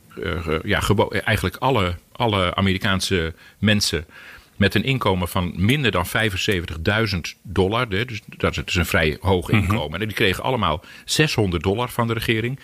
ja, 0.63 0.81
eigenlijk 1.23 1.55
alle, 1.55 1.95
alle 2.11 2.55
Amerikaanse 2.55 3.33
mensen 3.57 4.05
met 4.59 4.75
een 4.75 4.83
inkomen 4.83 5.27
van 5.27 5.53
minder 5.55 5.91
dan 5.91 6.05
75.000 6.07 7.19
dollar. 7.41 7.89
Dus 7.89 8.21
dat 8.37 8.61
is 8.65 8.75
een 8.75 8.85
vrij 8.85 9.17
hoog 9.21 9.49
inkomen. 9.49 9.75
Mm 9.75 9.91
-hmm. 9.91 10.01
En 10.01 10.07
die 10.07 10.15
kregen 10.15 10.43
allemaal 10.43 10.83
600 11.05 11.63
dollar 11.63 11.89
van 11.89 12.07
de 12.07 12.13
regering. 12.13 12.59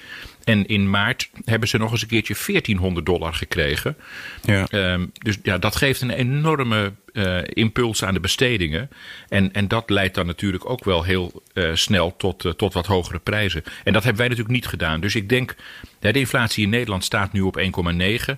En 0.46 0.66
in 0.66 0.90
maart 0.90 1.30
hebben 1.46 1.70
ze 1.70 1.78
nog 1.78 1.92
eens 1.92 2.02
een 2.02 2.08
keertje 2.08 2.36
1400 2.46 3.06
dollar 3.06 3.34
gekregen. 3.34 3.98
Ja. 4.44 4.68
Um, 4.72 5.12
dus 5.14 5.38
ja, 5.44 5.58
dat 5.58 5.76
geeft 5.76 6.02
een 6.02 6.10
enorme 6.10 6.94
uh, 7.14 7.38
impuls 7.46 8.04
aan 8.04 8.14
de 8.14 8.20
bestedingen. 8.20 8.90
En, 9.30 9.54
en 9.54 9.68
dat 9.68 9.90
leidt 9.90 10.16
dan 10.16 10.26
natuurlijk 10.26 10.70
ook 10.70 10.84
wel 10.84 11.04
heel 11.04 11.44
uh, 11.54 11.70
snel 11.74 12.16
tot, 12.18 12.44
uh, 12.44 12.52
tot 12.52 12.74
wat 12.74 12.86
hogere 12.86 13.20
prijzen. 13.20 13.64
En 13.84 13.94
dat 13.94 14.04
hebben 14.04 14.22
wij 14.22 14.28
natuurlijk 14.28 14.56
niet 14.56 14.68
gedaan. 14.68 15.00
Dus 15.00 15.16
ik 15.16 15.30
denk, 15.30 15.56
de 16.00 16.12
inflatie 16.12 16.64
in 16.64 16.70
Nederland 16.70 17.04
staat 17.04 17.34
nu 17.34 17.42
op 17.42 17.60
1,9. 17.60 18.36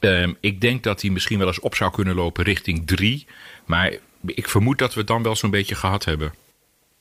Um, 0.00 0.36
ik 0.40 0.60
denk 0.60 0.82
dat 0.82 1.00
die 1.00 1.12
misschien 1.12 1.38
wel 1.38 1.46
eens 1.46 1.60
op 1.60 1.74
zou 1.74 1.90
kunnen 1.90 2.14
lopen 2.14 2.44
richting 2.44 2.86
3. 2.86 3.26
Maar 3.64 3.92
ik 4.26 4.48
vermoed 4.48 4.78
dat 4.78 4.92
we 4.92 4.98
het 4.98 5.08
dan 5.08 5.22
wel 5.22 5.36
zo'n 5.36 5.50
beetje 5.50 5.74
gehad 5.74 6.04
hebben. 6.04 6.32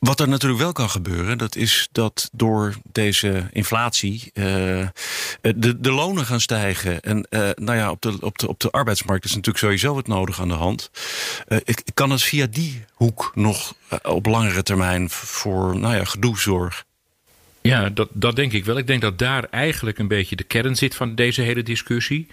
Wat 0.06 0.20
er 0.20 0.28
natuurlijk 0.28 0.62
wel 0.62 0.72
kan 0.72 0.90
gebeuren, 0.90 1.38
dat 1.38 1.56
is 1.56 1.88
dat 1.92 2.30
door 2.32 2.76
deze 2.92 3.50
inflatie 3.52 4.32
uh, 4.34 4.88
de, 5.42 5.80
de 5.80 5.92
lonen 5.92 6.26
gaan 6.26 6.42
stijgen. 6.42 7.02
En 7.02 7.28
uh, 7.30 7.50
nou 7.56 7.78
ja, 7.78 7.92
op 7.92 8.02
de, 8.02 8.18
op, 8.22 8.38
de, 8.38 8.48
op 8.48 8.60
de 8.60 8.72
arbeidsmarkt 8.72 9.26
is 9.26 9.30
natuurlijk 9.30 9.58
sowieso 9.58 9.98
het 9.98 10.08
nodig 10.08 10.42
aan 10.42 10.48
de 10.48 10.54
hand. 10.54 10.92
Uh, 11.48 11.58
ik, 11.64 11.82
kan 11.94 12.10
het 12.10 12.22
via 12.22 12.48
die 12.50 12.86
hoek 12.94 13.32
nog 13.36 13.76
op 14.04 14.26
langere 14.26 14.64
termijn 14.64 15.10
voor 15.10 15.80
nou 15.80 15.96
ja, 15.96 16.04
gedoe? 16.04 16.72
Ja, 17.62 17.90
dat, 17.90 18.10
dat 18.12 18.36
denk 18.36 18.52
ik 18.52 18.66
wel. 18.66 18.78
Ik 18.78 18.88
denk 18.88 19.02
dat 19.02 19.20
daar 19.20 19.44
eigenlijk 19.44 19.98
een 19.98 20.08
beetje 20.08 20.36
de 20.36 20.44
kern 20.44 20.76
zit 20.76 20.96
van 20.96 21.16
deze 21.16 21.42
hele 21.42 21.64
discussie. 21.64 22.28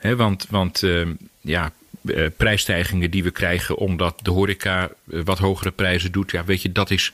Want 0.00 0.46
want 0.50 0.82
uh, 0.82 1.08
ja, 1.40 1.72
uh, 2.04 2.26
prijsstijgingen 2.36 3.10
die 3.10 3.22
we 3.22 3.30
krijgen 3.30 3.76
omdat 3.76 4.20
de 4.22 4.30
horeca 4.30 4.90
uh, 5.08 5.20
wat 5.24 5.38
hogere 5.38 5.70
prijzen 5.70 6.12
doet. 6.12 6.30
Ja, 6.30 6.44
weet 6.44 6.62
je, 6.62 6.72
dat 6.72 6.90
is, 6.90 7.12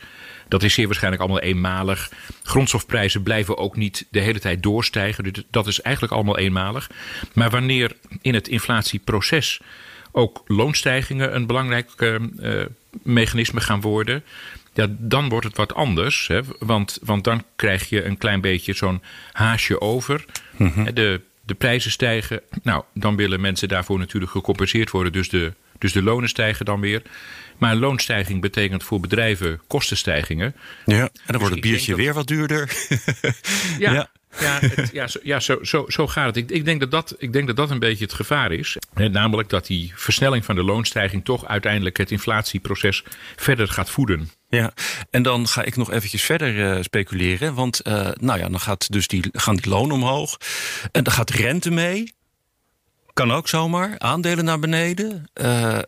dat 0.49 0.63
is 0.63 0.75
zeer 0.75 0.87
waarschijnlijk 0.87 1.23
allemaal 1.23 1.41
eenmalig. 1.43 2.11
Grondstofprijzen 2.43 3.23
blijven 3.23 3.59
ook 3.59 3.77
niet 3.77 4.07
de 4.11 4.21
hele 4.21 4.41
tijd 4.41 4.63
doorstijgen. 4.63 5.25
Dus 5.25 5.43
dat 5.51 5.67
is 5.67 5.81
eigenlijk 5.81 6.15
allemaal 6.15 6.39
eenmalig. 6.39 6.91
Maar 7.33 7.51
wanneer 7.51 7.97
in 8.23 8.35
het 8.35 8.49
inflatieproces 8.49 9.61
ook 10.13 10.43
loonstijgingen 10.47 11.35
een 11.35 11.47
belangrijk 11.47 12.19
mechanisme 13.03 13.61
gaan 13.61 13.81
worden 13.81 14.25
ja, 14.73 14.87
dan 14.99 15.29
wordt 15.29 15.47
het 15.47 15.57
wat 15.57 15.75
anders. 15.75 16.27
Hè? 16.27 16.41
Want, 16.59 16.99
want 17.03 17.25
dan 17.25 17.45
krijg 17.57 17.89
je 17.89 18.05
een 18.05 18.19
klein 18.19 18.41
beetje 18.41 18.73
zo'n 18.73 19.03
haasje 19.33 19.81
over. 19.81 20.25
Mm 20.57 20.73
-hmm. 20.75 20.95
De 20.95 21.21
de 21.51 21.57
prijzen 21.57 21.91
stijgen. 21.91 22.41
Nou, 22.63 22.85
dan 22.95 23.17
willen 23.17 23.41
mensen 23.41 23.69
daarvoor 23.69 23.99
natuurlijk 23.99 24.33
gecompenseerd 24.33 24.91
worden. 24.91 25.13
Dus 25.13 25.29
de, 25.29 25.53
dus 25.79 25.93
de 25.93 26.03
lonen 26.03 26.29
stijgen 26.29 26.65
dan 26.65 26.81
weer. 26.81 27.03
Maar 27.59 27.77
loonstijging 27.77 28.41
betekent 28.41 28.85
voor 28.85 29.01
bedrijven 29.01 29.61
kostenstijgingen. 29.67 30.55
Ja, 30.87 30.95
en 30.95 30.99
dan 30.99 31.11
dus 31.27 31.37
wordt 31.37 31.55
het 31.55 31.61
biertje 31.61 31.95
weer 31.95 32.15
wat 32.15 32.27
duurder. 32.27 32.73
ja. 33.79 33.93
ja. 33.97 34.11
Ja, 34.41 34.59
het, 34.61 34.91
ja, 34.93 35.07
zo, 35.07 35.19
ja 35.23 35.41
zo, 35.41 35.59
zo, 35.63 35.85
zo 35.89 36.07
gaat 36.07 36.27
het. 36.27 36.37
Ik, 36.37 36.51
ik, 36.51 36.65
denk 36.65 36.81
dat 36.81 36.91
dat, 36.91 37.15
ik 37.19 37.33
denk 37.33 37.47
dat 37.47 37.57
dat 37.57 37.71
een 37.71 37.79
beetje 37.79 38.05
het 38.05 38.15
gevaar 38.15 38.53
is. 38.53 38.77
namelijk 38.95 39.49
dat 39.49 39.67
die 39.67 39.93
versnelling 39.95 40.45
van 40.45 40.55
de 40.55 40.63
loonstijging 40.63 41.25
toch 41.25 41.47
uiteindelijk 41.47 41.97
het 41.97 42.11
inflatieproces 42.11 43.05
verder 43.37 43.69
gaat 43.69 43.91
voeden. 43.91 44.31
Ja, 44.51 44.73
en 45.11 45.23
dan 45.23 45.49
ga 45.49 45.63
ik 45.63 45.77
nog 45.77 45.91
eventjes 45.91 46.23
verder 46.23 46.55
uh, 46.55 46.83
speculeren. 46.83 47.55
Want 47.55 47.81
uh, 47.87 48.09
nou 48.15 48.39
ja, 48.39 48.49
dan 48.49 48.61
gaat 48.61 48.93
dus 48.93 49.09
die, 49.09 49.29
gaan 49.33 49.57
die 49.57 49.71
lonen 49.71 49.95
omhoog. 49.95 50.37
En 50.93 51.05
dan 51.05 51.13
gaat 51.13 51.31
rente 51.31 51.71
mee. 51.71 52.13
Kan 53.13 53.33
ook 53.33 53.49
zomaar. 53.49 53.99
Aandelen 53.99 54.45
naar 54.45 54.59
beneden. 54.59 55.31
Uh, 55.35 55.79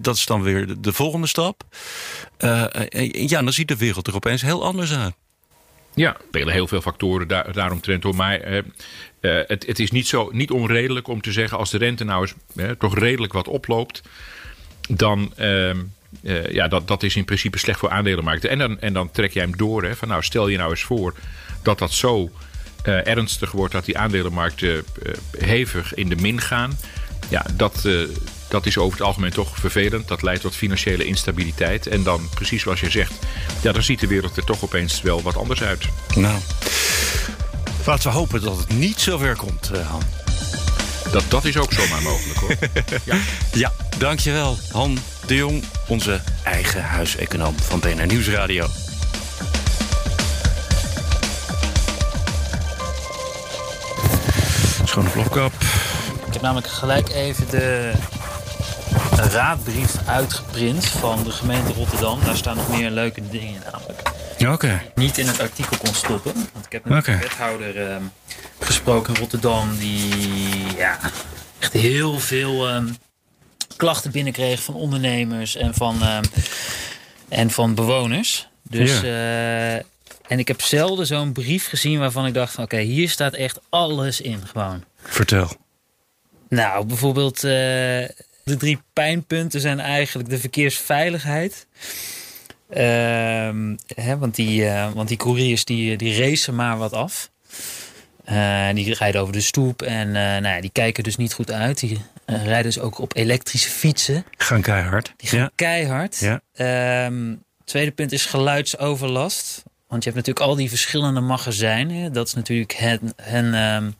dat 0.00 0.16
is 0.16 0.26
dan 0.26 0.42
weer 0.42 0.66
de, 0.66 0.80
de 0.80 0.92
volgende 0.92 1.26
stap. 1.26 1.62
ja, 3.10 3.42
dan 3.42 3.52
ziet 3.52 3.68
de 3.68 3.76
wereld 3.76 4.06
er 4.06 4.14
opeens 4.14 4.42
heel 4.42 4.64
anders 4.64 4.94
uit. 4.94 5.14
Ja, 5.94 6.14
er 6.14 6.24
spelen 6.28 6.52
heel 6.52 6.68
veel 6.68 6.80
factoren 6.80 7.28
daar, 7.28 7.52
daaromtrent 7.52 8.02
door. 8.02 8.14
Maar 8.14 8.52
uh, 8.52 8.62
het, 9.20 9.66
het, 9.66 9.78
is 9.78 9.90
niet, 9.90 10.06
zo, 10.06 10.28
niet 10.32 10.50
onredelijk 10.50 11.08
om 11.08 11.20
te 11.20 11.32
zeggen... 11.32 11.58
als 11.58 11.70
de 11.70 11.78
rente 11.78 12.04
nou 12.04 12.22
eens 12.54 12.76
toch 12.78 12.98
redelijk 12.98 13.32
wat 13.32 13.48
oploopt... 13.48 14.02
dan 14.88 15.32
ehm, 16.22 16.52
ja, 16.52 16.68
dat, 16.68 16.88
dat 16.88 17.02
is 17.02 17.16
in 17.16 17.24
principe 17.24 17.58
slecht 17.58 17.78
voor 17.78 17.90
aandelenmarkten. 17.90 18.50
En 18.50 18.58
dan, 18.58 18.80
en 18.80 18.92
dan 18.92 19.10
trek 19.10 19.32
jij 19.32 19.42
hem 19.42 19.56
door. 19.56 19.84
Hè, 19.84 19.96
van 19.96 20.08
nou, 20.08 20.22
stel 20.22 20.48
je 20.48 20.56
nou 20.56 20.70
eens 20.70 20.82
voor 20.82 21.14
dat 21.62 21.78
dat 21.78 21.92
zo 21.92 22.30
ernstig 22.82 23.50
wordt... 23.50 23.72
dat 23.72 23.84
die 23.84 23.98
aandelenmarkten 23.98 24.84
hevig 25.38 25.94
in 25.94 26.08
de 26.08 26.16
min 26.16 26.40
gaan... 26.40 26.78
Ja, 27.28 27.46
dat, 27.56 27.88
dat 28.48 28.66
is 28.66 28.78
over 28.78 28.98
het 28.98 29.06
algemeen 29.06 29.32
toch 29.32 29.56
vervelend. 29.58 30.08
Dat 30.08 30.22
leidt 30.22 30.40
tot 30.40 30.56
financiële 30.56 31.04
instabiliteit. 31.04 31.86
En 31.86 32.02
dan, 32.02 32.28
precies 32.34 32.62
zoals 32.62 32.80
je 32.80 32.90
zegt, 32.90 33.12
ja, 33.62 33.72
dan 33.72 33.82
ziet 33.82 34.00
de 34.00 34.06
wereld 34.06 34.36
er 34.36 34.44
toch 34.44 34.62
opeens 34.62 35.02
wel 35.02 35.22
wat 35.22 35.36
anders 35.36 35.62
uit. 35.62 35.84
Nou, 36.16 36.38
laten 37.86 38.10
we 38.10 38.16
hopen 38.16 38.42
dat 38.42 38.58
het 38.58 38.68
niet 38.68 39.00
zover 39.00 39.36
komt, 39.36 39.68
Han. 39.68 40.02
Dat, 41.12 41.24
dat 41.28 41.44
is 41.44 41.56
ook 41.56 41.72
zomaar 41.72 42.02
mogelijk 42.02 42.38
hoor. 42.38 42.54
ja. 43.04 43.16
ja, 43.52 43.72
dankjewel 43.98 44.58
Han 44.72 44.98
de 45.28 45.34
Jong, 45.34 45.64
onze 45.86 46.20
eigen 46.44 46.82
huiseconoom 46.82 47.54
van 47.58 47.80
BNR 47.80 48.06
Nieuwsradio. 48.06 48.66
Schone 54.84 55.08
vlogkap. 55.08 55.52
Ik 56.26 56.32
heb 56.32 56.42
namelijk 56.42 56.66
gelijk 56.66 57.08
even 57.08 57.50
de 57.50 57.92
raadbrief 59.16 59.94
uitgeprint 60.06 60.86
van 60.86 61.24
de 61.24 61.30
gemeente 61.30 61.72
Rotterdam. 61.72 62.18
Daar 62.24 62.36
staan 62.36 62.56
nog 62.56 62.68
meer 62.68 62.90
leuke 62.90 63.28
dingen 63.30 63.62
namelijk. 63.72 64.02
Oké. 64.48 64.82
Niet 64.94 65.18
in 65.18 65.26
het 65.26 65.40
artikel 65.40 65.76
kon 65.76 65.94
stoppen. 65.94 66.32
Want 66.52 66.66
ik 66.66 66.72
heb 66.72 66.84
met 66.84 66.98
okay. 66.98 67.14
een 67.14 67.20
wethouder 67.20 67.90
ehm, 67.90 68.02
gesproken 68.58 69.14
in 69.14 69.20
Rotterdam 69.20 69.76
die 69.78 70.76
ja, 70.76 70.98
echt 71.58 71.72
heel 71.72 72.18
veel 72.18 72.68
ehm, 72.68 72.86
klachten 73.78 74.10
binnenkreeg 74.12 74.62
van 74.62 74.74
ondernemers 74.74 75.56
en 75.56 75.74
van, 75.74 76.02
ehm, 76.02 76.24
en 77.28 77.50
van 77.50 77.74
bewoners. 77.74 78.48
Dus, 78.62 79.00
Ja. 79.00 79.02
eh, 79.02 79.74
en 80.28 80.38
ik 80.38 80.48
heb 80.48 80.60
zelden 80.62 81.06
zo'n 81.06 81.32
brief 81.32 81.68
gezien 81.68 81.98
waarvan 81.98 82.26
ik 82.26 82.34
dacht 82.34 82.54
van 82.54 82.64
oké, 82.64 82.78
hier 82.78 83.08
staat 83.10 83.34
echt 83.34 83.60
alles 83.68 84.20
in 84.20 84.46
gewoon. 84.46 84.84
Vertel. 85.02 85.50
Nou, 86.48 86.84
bijvoorbeeld 86.86 87.36
eh, 87.36 87.42
de 88.44 88.56
drie 88.58 88.80
pijnpunten 88.92 89.60
zijn 89.60 89.80
eigenlijk 89.80 90.28
de 90.28 90.38
verkeersveiligheid. 90.38 91.66
Ehm, 92.70 93.76
hè, 93.94 94.18
want, 94.18 94.34
die, 94.34 94.66
eh, 94.66 94.90
want 94.92 95.08
die 95.08 95.16
couriers 95.16 95.64
die, 95.64 95.96
die 95.96 96.18
racen 96.20 96.54
maar 96.54 96.78
wat 96.78 96.92
af. 96.92 97.30
Die 98.74 98.94
rijden 98.94 99.20
over 99.20 99.32
de 99.32 99.40
stoep 99.40 99.82
en 99.82 100.10
nou 100.12 100.42
ja, 100.46 100.60
die 100.60 100.70
kijken 100.72 101.02
dus 101.04 101.16
niet 101.16 101.32
goed 101.32 101.50
uit. 101.50 101.78
Die 101.80 101.98
eh, 102.28 102.44
rijden 102.44 102.62
dus 102.62 102.78
ook 102.78 102.98
op 102.98 103.16
elektrische 103.16 103.68
fietsen. 103.70 104.24
Gaan 104.36 104.60
keihard. 104.62 105.12
Die 105.16 105.28
gaan 105.28 105.38
Ja. 105.38 105.50
keihard. 105.54 106.18
Ja. 106.18 106.40
Ehm, 106.54 107.34
tweede 107.64 107.90
punt 107.90 108.12
is 108.12 108.26
geluidsoverlast. 108.26 109.62
Want 109.88 110.04
je 110.04 110.10
hebt 110.10 110.26
natuurlijk 110.26 110.50
al 110.50 110.56
die 110.56 110.68
verschillende 110.68 111.20
magazijnen. 111.20 112.12
Dat 112.12 112.26
is 112.26 112.34
natuurlijk 112.34 112.72
hen, 112.72 113.00
hen, 113.22 113.54
ehm, 113.54 113.90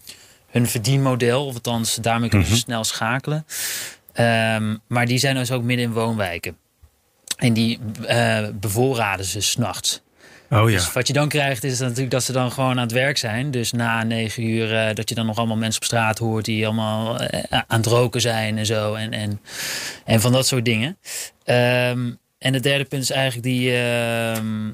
hun 0.51 0.67
verdienmodel. 0.67 1.47
Of 1.47 1.55
althans, 1.55 1.95
daarmee 1.95 2.29
kunnen 2.29 2.49
ze 2.49 2.53
Mhm. 2.55 2.62
snel 2.62 2.85
schakelen. 2.85 3.47
Ehm, 4.12 4.77
maar 4.87 5.07
die 5.07 5.19
zijn 5.19 5.35
dus 5.35 5.51
ook 5.53 5.62
midden 5.62 5.87
in 5.87 5.93
woonwijken. 5.93 6.57
En 7.37 7.53
die 7.53 7.79
eh, 8.07 8.49
bevoorraden 8.55 9.25
ze 9.25 9.41
s'nachts. 9.41 10.01
Oh 10.51 10.71
ja. 10.71 10.77
Dus 10.77 10.93
wat 10.93 11.07
je 11.07 11.13
dan 11.13 11.29
krijgt 11.29 11.65
is 11.65 11.79
natuurlijk 11.79 12.11
dat 12.11 12.23
ze 12.23 12.33
dan 12.33 12.53
gewoon 12.53 12.71
aan 12.71 12.79
het 12.79 12.93
werk 12.93 13.19
zijn. 13.19 13.51
Dus 13.51 13.73
na 13.73 14.03
negen 14.03 14.43
uur 14.43 14.77
eh, 14.77 14.95
dat 14.95 15.09
je 15.09 15.15
dan 15.15 15.27
nog 15.27 15.37
allemaal 15.37 15.57
mensen 15.57 15.81
op 15.81 15.87
straat 15.87 16.19
hoort 16.19 16.45
die 16.45 16.67
allemaal 16.67 17.21
eh, 17.21 17.61
aan 17.67 17.79
het 17.81 17.87
roken 17.87 18.21
zijn 18.21 18.59
en 18.59 18.67
zo. 18.67 18.95
En, 18.95 19.13
en, 19.13 19.41
en 20.05 20.21
van 20.21 20.33
dat 20.33 20.47
soort 20.47 20.65
dingen. 20.65 20.99
Ehm, 21.45 22.11
en 22.39 22.55
het 22.55 22.63
derde 22.63 22.85
punt 22.85 23.03
is 23.03 23.11
eigenlijk 23.11 23.47
die, 23.47 23.77
ehm, 23.77 24.73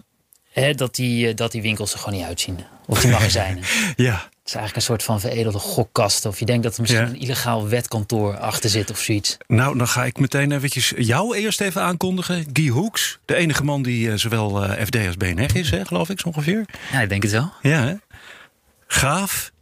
hè, 0.52 0.74
dat, 0.74 0.94
die, 0.94 1.28
eh, 1.28 1.36
dat 1.36 1.52
die 1.52 1.62
winkels 1.62 1.92
er 1.92 1.98
gewoon 1.98 2.18
niet 2.18 2.26
uitzien. 2.26 2.58
Of 2.86 3.00
die 3.00 3.10
magazijnen. 3.18 3.62
Ja. 3.96 4.28
Het 4.44 4.52
is 4.52 4.58
eigenlijk 4.58 4.88
een 4.88 4.94
soort 4.94 5.02
van 5.02 5.20
veredelde 5.20 5.58
gokkasten. 5.58 6.30
Of 6.30 6.38
je 6.38 6.44
denkt 6.44 6.62
dat 6.62 6.74
er 6.74 6.80
misschien 6.80 7.02
Ja. 7.04 7.08
een 7.08 7.20
illegaal 7.20 7.68
wetkantoor 7.68 8.38
achter 8.38 8.70
zit 8.70 8.90
of 8.90 8.98
zoiets. 8.98 9.36
Nou, 9.46 9.78
dan 9.78 9.88
ga 9.88 10.04
ik 10.04 10.18
meteen 10.18 10.52
eventjes 10.52 10.92
jou 10.96 11.36
eerst 11.36 11.60
even 11.60 11.82
aankondigen. 11.82 12.46
Guy 12.52 12.68
Hoeks, 12.68 13.18
de 13.24 13.34
enige 13.34 13.64
man 13.64 13.82
die 13.82 14.10
eh, 14.10 14.16
zowel 14.16 14.64
eh, 14.64 14.84
FD 14.84 14.96
als 15.06 15.16
BNR 15.16 15.56
is, 15.56 15.70
hè, 15.70 15.84
geloof 15.84 16.08
ik 16.10 16.20
zo 16.20 16.28
ongeveer. 16.28 16.64
Ja, 16.92 17.00
ik 17.00 17.08
denk 17.08 17.22
het 17.22 17.32
wel. 17.32 17.52
Ja, 17.62 17.82
hè? 17.84 17.94
Gaaf. 18.86 19.52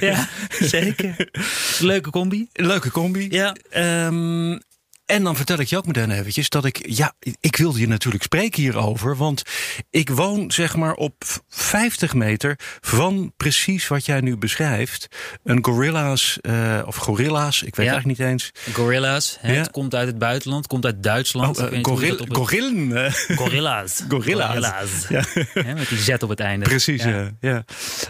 Ja, 0.00 0.28
zeker. 0.60 1.28
Leuke 1.80 2.10
combi. 2.10 2.48
Leuke 2.52 2.90
combi. 2.90 3.26
Ja. 3.30 3.56
Ehm, 3.70 4.58
en 5.08 5.22
dan 5.24 5.36
vertel 5.36 5.58
ik 5.58 5.66
je 5.68 5.76
ook 5.76 5.86
meteen 5.86 6.10
eventjes 6.10 6.48
dat 6.48 6.64
ik... 6.64 6.86
Ja, 6.90 7.12
ik 7.40 7.56
wilde 7.56 7.80
je 7.80 7.88
natuurlijk 7.88 8.22
spreken 8.24 8.62
hierover. 8.62 9.16
Want 9.16 9.42
ik 9.90 10.10
woon 10.10 10.50
zeg 10.50 10.76
maar 10.76 10.94
op 10.94 11.24
50 11.48 12.14
meter 12.14 12.58
van 12.80 13.32
precies 13.36 13.88
wat 13.88 14.06
jij 14.06 14.20
nu 14.20 14.36
beschrijft. 14.36 15.06
Een 15.44 15.64
gorilla's, 15.64 16.38
eh, 16.40 16.82
of 16.86 16.96
gorilla's, 16.96 17.62
ik 17.62 17.76
weet 17.76 17.86
Ja. 17.86 17.92
eigenlijk 17.92 18.18
niet 18.20 18.28
eens. 18.28 18.50
Gorilla's. 18.72 19.36
Hè, 19.40 19.52
Ja. 19.52 19.58
Het 19.58 19.70
komt 19.70 19.94
uit 19.94 20.06
het 20.06 20.18
buitenland, 20.18 20.66
komt 20.66 20.84
uit 20.84 21.02
Duitsland. 21.02 21.58
Oh, 21.58 21.72
eh, 21.72 21.78
goril, 21.82 22.16
het- 22.18 22.36
gorillen. 22.36 23.12
Gorilla's. 23.40 24.02
Gorilla's. 24.08 25.06
Ja. 25.08 25.22
Hè, 25.68 25.74
met 25.74 25.88
die 25.88 25.98
Z 25.98 26.08
op 26.08 26.28
het 26.28 26.40
einde. 26.40 26.64
Precies, 26.64 27.02
ja. 27.04 27.30
ja. 27.40 27.64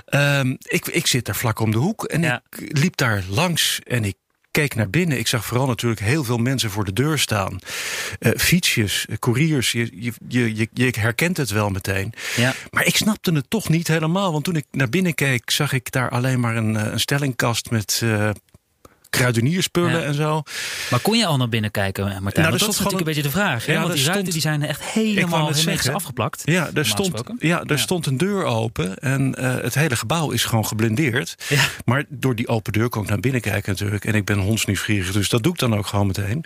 Ehm, 0.04 0.54
ik, 0.58 0.86
ik 0.86 1.06
zit 1.06 1.24
daar 1.24 1.36
vlak 1.36 1.58
om 1.60 1.70
de 1.70 1.78
hoek 1.78 2.04
en 2.04 2.24
ik 2.24 2.40
liep 2.78 2.96
daar 2.96 3.22
langs 3.28 3.80
en 3.84 4.04
ik 4.04 4.14
keek 4.58 4.74
naar 4.74 4.90
binnen. 4.90 5.18
Ik 5.18 5.26
zag 5.26 5.44
vooral 5.44 5.66
natuurlijk 5.66 6.00
heel 6.00 6.24
veel 6.24 6.38
mensen 6.38 6.70
voor 6.70 6.84
de 6.84 6.92
deur 6.92 7.18
staan. 7.18 7.58
Eh, 8.18 8.32
fietsjes, 8.36 9.06
eh, 9.06 9.16
couriers, 9.18 9.72
je, 9.72 9.90
je, 10.00 10.12
je, 10.28 10.68
je, 10.72 10.94
herkent 10.98 11.36
het 11.36 11.50
wel 11.50 11.70
meteen. 11.70 12.12
Ja. 12.36 12.54
Maar 12.70 12.86
ik 12.86 12.96
snapte 12.96 13.32
het 13.32 13.50
toch 13.50 13.68
niet 13.68 13.88
helemaal. 13.88 14.32
Want 14.32 14.44
toen 14.44 14.56
ik 14.56 14.66
naar 14.70 14.88
binnen 14.88 15.14
keek, 15.14 15.50
zag 15.50 15.72
ik 15.72 15.92
daar 15.92 16.10
alleen 16.10 16.40
maar 16.40 16.56
een, 16.56 16.76
eh, 16.76 16.92
een 16.92 17.00
stellingkast 17.00 17.70
met 17.70 18.02
kruidenierspullen 19.10 20.00
Ja. 20.00 20.06
en 20.06 20.14
zo. 20.14 20.42
Maar 20.90 21.00
kon 21.00 21.16
je 21.18 21.26
al 21.26 21.36
naar 21.36 21.48
binnen 21.48 21.70
kijken, 21.70 22.04
Martijn? 22.04 22.46
Nou, 22.46 22.50
dat 22.58 22.60
is 22.60 22.66
natuurlijk 22.66 22.98
een 22.98 23.04
beetje 23.04 23.22
de 23.22 23.30
vraag. 23.30 23.66
Hè? 23.66 23.72
Ja, 23.72 23.78
Want 23.80 23.90
die 23.92 24.00
stond- 24.00 24.14
ruiten 24.14 24.32
die 24.32 24.42
zijn 24.42 24.62
echt 24.62 24.82
helemaal 24.82 25.54
zeggen. 25.54 25.94
afgeplakt. 25.94 26.42
Ja, 26.44 26.64
normaal 26.64 26.84
stond, 26.84 27.10
gesproken. 27.10 27.48
ja, 27.48 27.62
Ja. 27.66 27.76
stond 27.76 28.06
een 28.06 28.16
deur 28.16 28.44
open 28.44 28.96
en 28.98 29.34
eh, 29.34 29.54
het 29.62 29.74
hele 29.74 29.96
gebouw 29.96 30.30
is 30.30 30.44
gewoon 30.44 30.66
geblindeerd. 30.66 31.34
Ja. 31.48 31.62
Maar 31.84 32.04
door 32.08 32.34
die 32.34 32.48
open 32.48 32.72
deur 32.72 32.88
kon 32.88 33.02
ik 33.02 33.08
naar 33.08 33.20
binnen 33.20 33.40
kijken 33.40 33.70
natuurlijk. 33.72 34.04
En 34.04 34.14
ik 34.14 34.24
ben 34.24 34.38
hondsnieuwsgierig, 34.38 35.12
dus 35.12 35.28
dat 35.28 35.42
doe 35.42 35.52
ik 35.52 35.58
dan 35.58 35.76
ook 35.76 35.86
gewoon 35.86 36.06
meteen. 36.06 36.44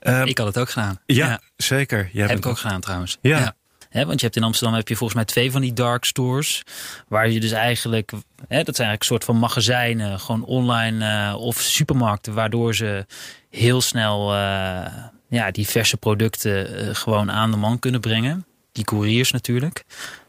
Ehm, 0.00 0.26
Ik 0.26 0.38
had 0.38 0.46
het 0.46 0.58
ook 0.58 0.70
gedaan. 0.70 0.98
ja, 1.06 1.40
zeker. 1.56 2.08
Jij 2.12 2.26
Heb 2.26 2.36
ik 2.36 2.46
ook 2.46 2.58
gedaan 2.58 2.80
trouwens. 2.80 3.18
Ja. 3.20 3.54
Want 3.90 4.20
je 4.20 4.26
hebt 4.26 4.36
in 4.36 4.42
Amsterdam 4.42 4.76
heb 4.76 4.88
je 4.88 4.96
volgens 4.96 5.18
mij 5.18 5.28
twee 5.28 5.50
van 5.50 5.60
die 5.60 5.72
dark 5.72 6.04
stores. 6.04 6.62
Waar 7.08 7.30
je 7.30 7.40
dus 7.40 7.50
eigenlijk, 7.50 8.10
dat 8.10 8.20
zijn 8.48 8.64
eigenlijk 8.64 9.00
een 9.00 9.06
soort 9.06 9.24
van 9.24 9.36
magazijnen, 9.38 10.20
gewoon 10.20 10.44
online 10.44 11.04
eh, 11.04 11.34
of 11.40 11.60
supermarkten. 11.60 12.34
Waardoor 12.34 12.74
ze 12.74 13.06
heel 13.50 13.80
snel 13.80 14.34
eh, 14.34 14.86
ja, 15.28 15.50
diverse 15.50 15.96
producten 15.96 16.76
eh, 16.76 16.94
gewoon 16.94 17.30
aan 17.30 17.50
de 17.50 17.56
man 17.56 17.78
kunnen 17.78 18.00
brengen. 18.00 18.46
Die 18.72 18.84
couriers 18.84 19.30
natuurlijk. 19.32 19.84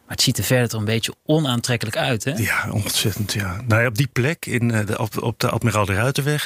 Maar 0.10 0.18
het 0.18 0.28
ziet 0.28 0.38
er 0.38 0.44
verder 0.44 0.70
toch 0.70 0.80
een 0.80 0.86
beetje 0.86 1.14
onaantrekkelijk 1.26 1.98
uit. 1.98 2.24
Hè? 2.24 2.32
Ja, 2.32 2.68
ontzettend. 2.72 3.34
Ja. 3.34 3.62
Nou 3.68 3.82
ja, 3.82 3.88
op 3.88 3.98
die 3.98 4.08
plek 4.08 4.46
in, 4.46 4.72
eh, 4.72 4.86
de, 4.86 4.98
op, 4.98 5.22
op 5.24 5.40
de 5.40 5.50
Admiraal 5.50 5.86
de 5.86 5.94
Ruitenweg. 5.94 6.46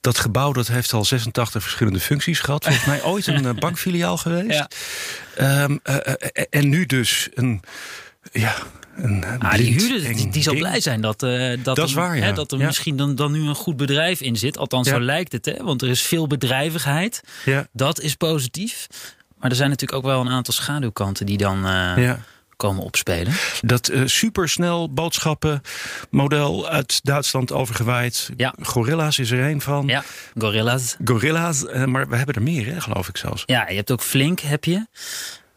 Dat 0.00 0.18
gebouw 0.18 0.52
dat 0.52 0.66
heeft 0.68 0.92
al 0.92 1.04
86 1.04 1.62
verschillende 1.62 2.00
functies 2.00 2.40
gehad. 2.40 2.64
Volgens 2.64 2.84
mij 2.84 3.02
ooit 3.02 3.26
een 3.26 3.44
eh, 3.46 3.54
bankfiliaal 3.66 4.16
geweest. 4.16 4.50
Ja. 4.50 4.68
Ehm, 5.36 5.76
eh, 5.82 6.44
en 6.50 6.68
nu 6.68 6.86
dus 6.86 7.28
een. 7.34 7.62
Ja, 8.32 8.54
een. 8.96 9.24
Ah, 9.38 9.54
die 9.54 9.72
huurder 9.72 10.14
die, 10.14 10.30
die 10.30 10.42
zal 10.42 10.54
blij 10.54 10.80
zijn 10.80 11.00
dat, 11.00 11.22
eh, 11.22 11.58
dat, 11.62 11.78
er, 11.78 11.90
waar, 11.94 12.16
ja. 12.16 12.22
hè, 12.24 12.32
dat 12.32 12.52
er 12.52 12.58
Ja. 12.58 12.66
misschien 12.66 12.96
dan, 12.96 13.14
dan 13.14 13.32
nu 13.32 13.40
een 13.48 13.54
goed 13.54 13.76
bedrijf 13.76 14.20
in 14.20 14.36
zit. 14.36 14.58
Althans, 14.58 14.88
Ja. 14.88 14.94
zo 14.94 15.00
lijkt 15.00 15.32
het. 15.32 15.44
Hè? 15.44 15.56
Want 15.62 15.82
er 15.82 15.88
is 15.88 16.02
veel 16.02 16.26
bedrijvigheid. 16.26 17.20
Ja, 17.44 17.66
Dat 17.72 18.00
is 18.00 18.14
positief. 18.14 18.86
Maar 19.38 19.50
er 19.50 19.56
zijn 19.56 19.70
natuurlijk 19.70 19.98
ook 19.98 20.10
wel 20.10 20.20
een 20.20 20.28
aantal 20.32 20.54
schaduwkanten 20.54 21.26
die 21.26 21.36
dan 21.36 21.58
ja. 21.96 22.20
Komen 22.60 22.82
opspelen. 22.82 23.32
Dat 23.60 23.88
eh, 23.88 24.02
supersnel 24.04 24.92
boodschappenmodel 24.92 26.68
uit 26.68 27.00
Duitsland 27.02 27.52
overgewaaid. 27.52 28.30
Ja. 28.36 28.54
Gorilla's 28.62 29.18
is 29.18 29.30
er 29.30 29.40
een 29.50 29.60
van. 29.60 29.86
Ja, 29.86 30.04
gorilla's. 30.38 30.96
Gorilla's, 31.04 31.66
eh, 31.66 31.84
maar 31.84 32.08
we 32.08 32.16
hebben 32.16 32.34
er 32.34 32.42
meer, 32.42 32.66
hè, 32.66 32.80
geloof 32.80 33.08
ik 33.08 33.16
zelfs. 33.16 33.42
Ja, 33.46 33.68
je 33.68 33.76
hebt 33.76 33.90
ook 33.90 34.02
Flink, 34.02 34.40
heb 34.40 34.64
je. 34.64 34.86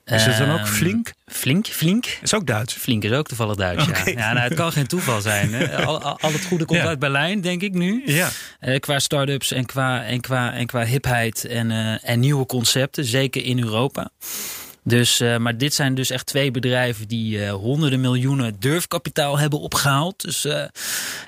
Is 0.06 0.26
het 0.26 0.38
dan 0.38 0.50
ook 0.52 0.58
Ehm, 0.58 0.68
flink? 0.68 1.12
Flink, 1.26 1.68
Flink. 1.68 2.06
Is 2.22 2.34
ook 2.34 2.48
Duits. 2.48 2.74
Flink 2.74 3.04
is 3.04 3.12
ook 3.12 3.28
toevallig 3.28 3.56
Duits, 3.56 3.86
ja. 3.86 4.02
ja 4.06 4.34
nou, 4.34 4.40
het 4.48 4.54
kan 4.54 4.72
geen 4.72 4.88
toeval 4.88 5.22
zijn. 5.22 5.54
Hè. 5.54 5.76
Al, 5.86 6.02
al, 6.02 6.32
het 6.32 6.46
goede 6.46 6.66
komt 6.66 6.80
Ja. 6.80 6.86
uit 6.88 7.00
Berlijn, 7.00 7.42
denk 7.42 7.62
ik 7.62 7.74
nu. 7.74 8.02
Ja. 8.06 8.30
Eh, 8.60 8.80
qua 8.80 9.00
start-ups 9.00 9.52
en 9.52 9.66
qua, 9.66 10.04
en 10.04 10.22
qua, 10.22 10.54
en 10.54 10.66
qua 10.66 10.86
hipheid 10.86 11.46
en, 11.46 11.72
en 12.02 12.20
nieuwe 12.20 12.46
concepten. 12.46 13.06
Zeker 13.06 13.44
in 13.44 13.60
Europa. 13.60 14.10
Dus, 14.84 15.20
eh, 15.20 15.38
maar 15.38 15.58
dit 15.58 15.74
zijn 15.74 15.96
dus 15.96 16.10
echt 16.10 16.26
twee 16.26 16.52
bedrijven 16.52 17.08
die 17.08 17.46
eh, 17.46 17.54
honderden 17.54 18.02
miljoenen 18.02 18.56
durfkapitaal 18.60 19.40
hebben 19.40 19.60
opgehaald. 19.60 20.22
Dus 20.22 20.46
eh, 20.46 20.66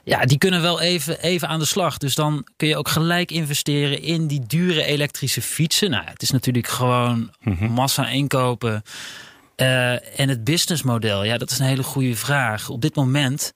ja, 0.03 0.25
die 0.25 0.37
kunnen 0.37 0.61
wel 0.61 0.81
even, 0.81 1.21
even 1.21 1.47
aan 1.47 1.59
de 1.59 1.65
slag. 1.65 1.97
Dus 1.97 2.15
dan 2.15 2.47
kun 2.55 2.67
je 2.67 2.77
ook 2.77 2.87
gelijk 2.87 3.31
investeren 3.31 4.01
in 4.01 4.27
die 4.27 4.43
dure 4.47 4.83
elektrische 4.83 5.41
fietsen. 5.41 5.89
Nou, 5.89 6.05
het 6.05 6.21
is 6.21 6.31
natuurlijk 6.31 6.67
gewoon 6.67 7.31
massa 7.59 8.09
inkopen. 8.09 8.83
En 9.55 10.29
het 10.29 10.43
businessmodel, 10.43 11.23
ja, 11.23 11.37
dat 11.37 11.51
is 11.51 11.59
een 11.59 11.65
hele 11.65 11.83
goede 11.83 12.15
vraag. 12.15 12.69
Op 12.69 12.81
dit 12.81 12.95
moment, 12.95 13.53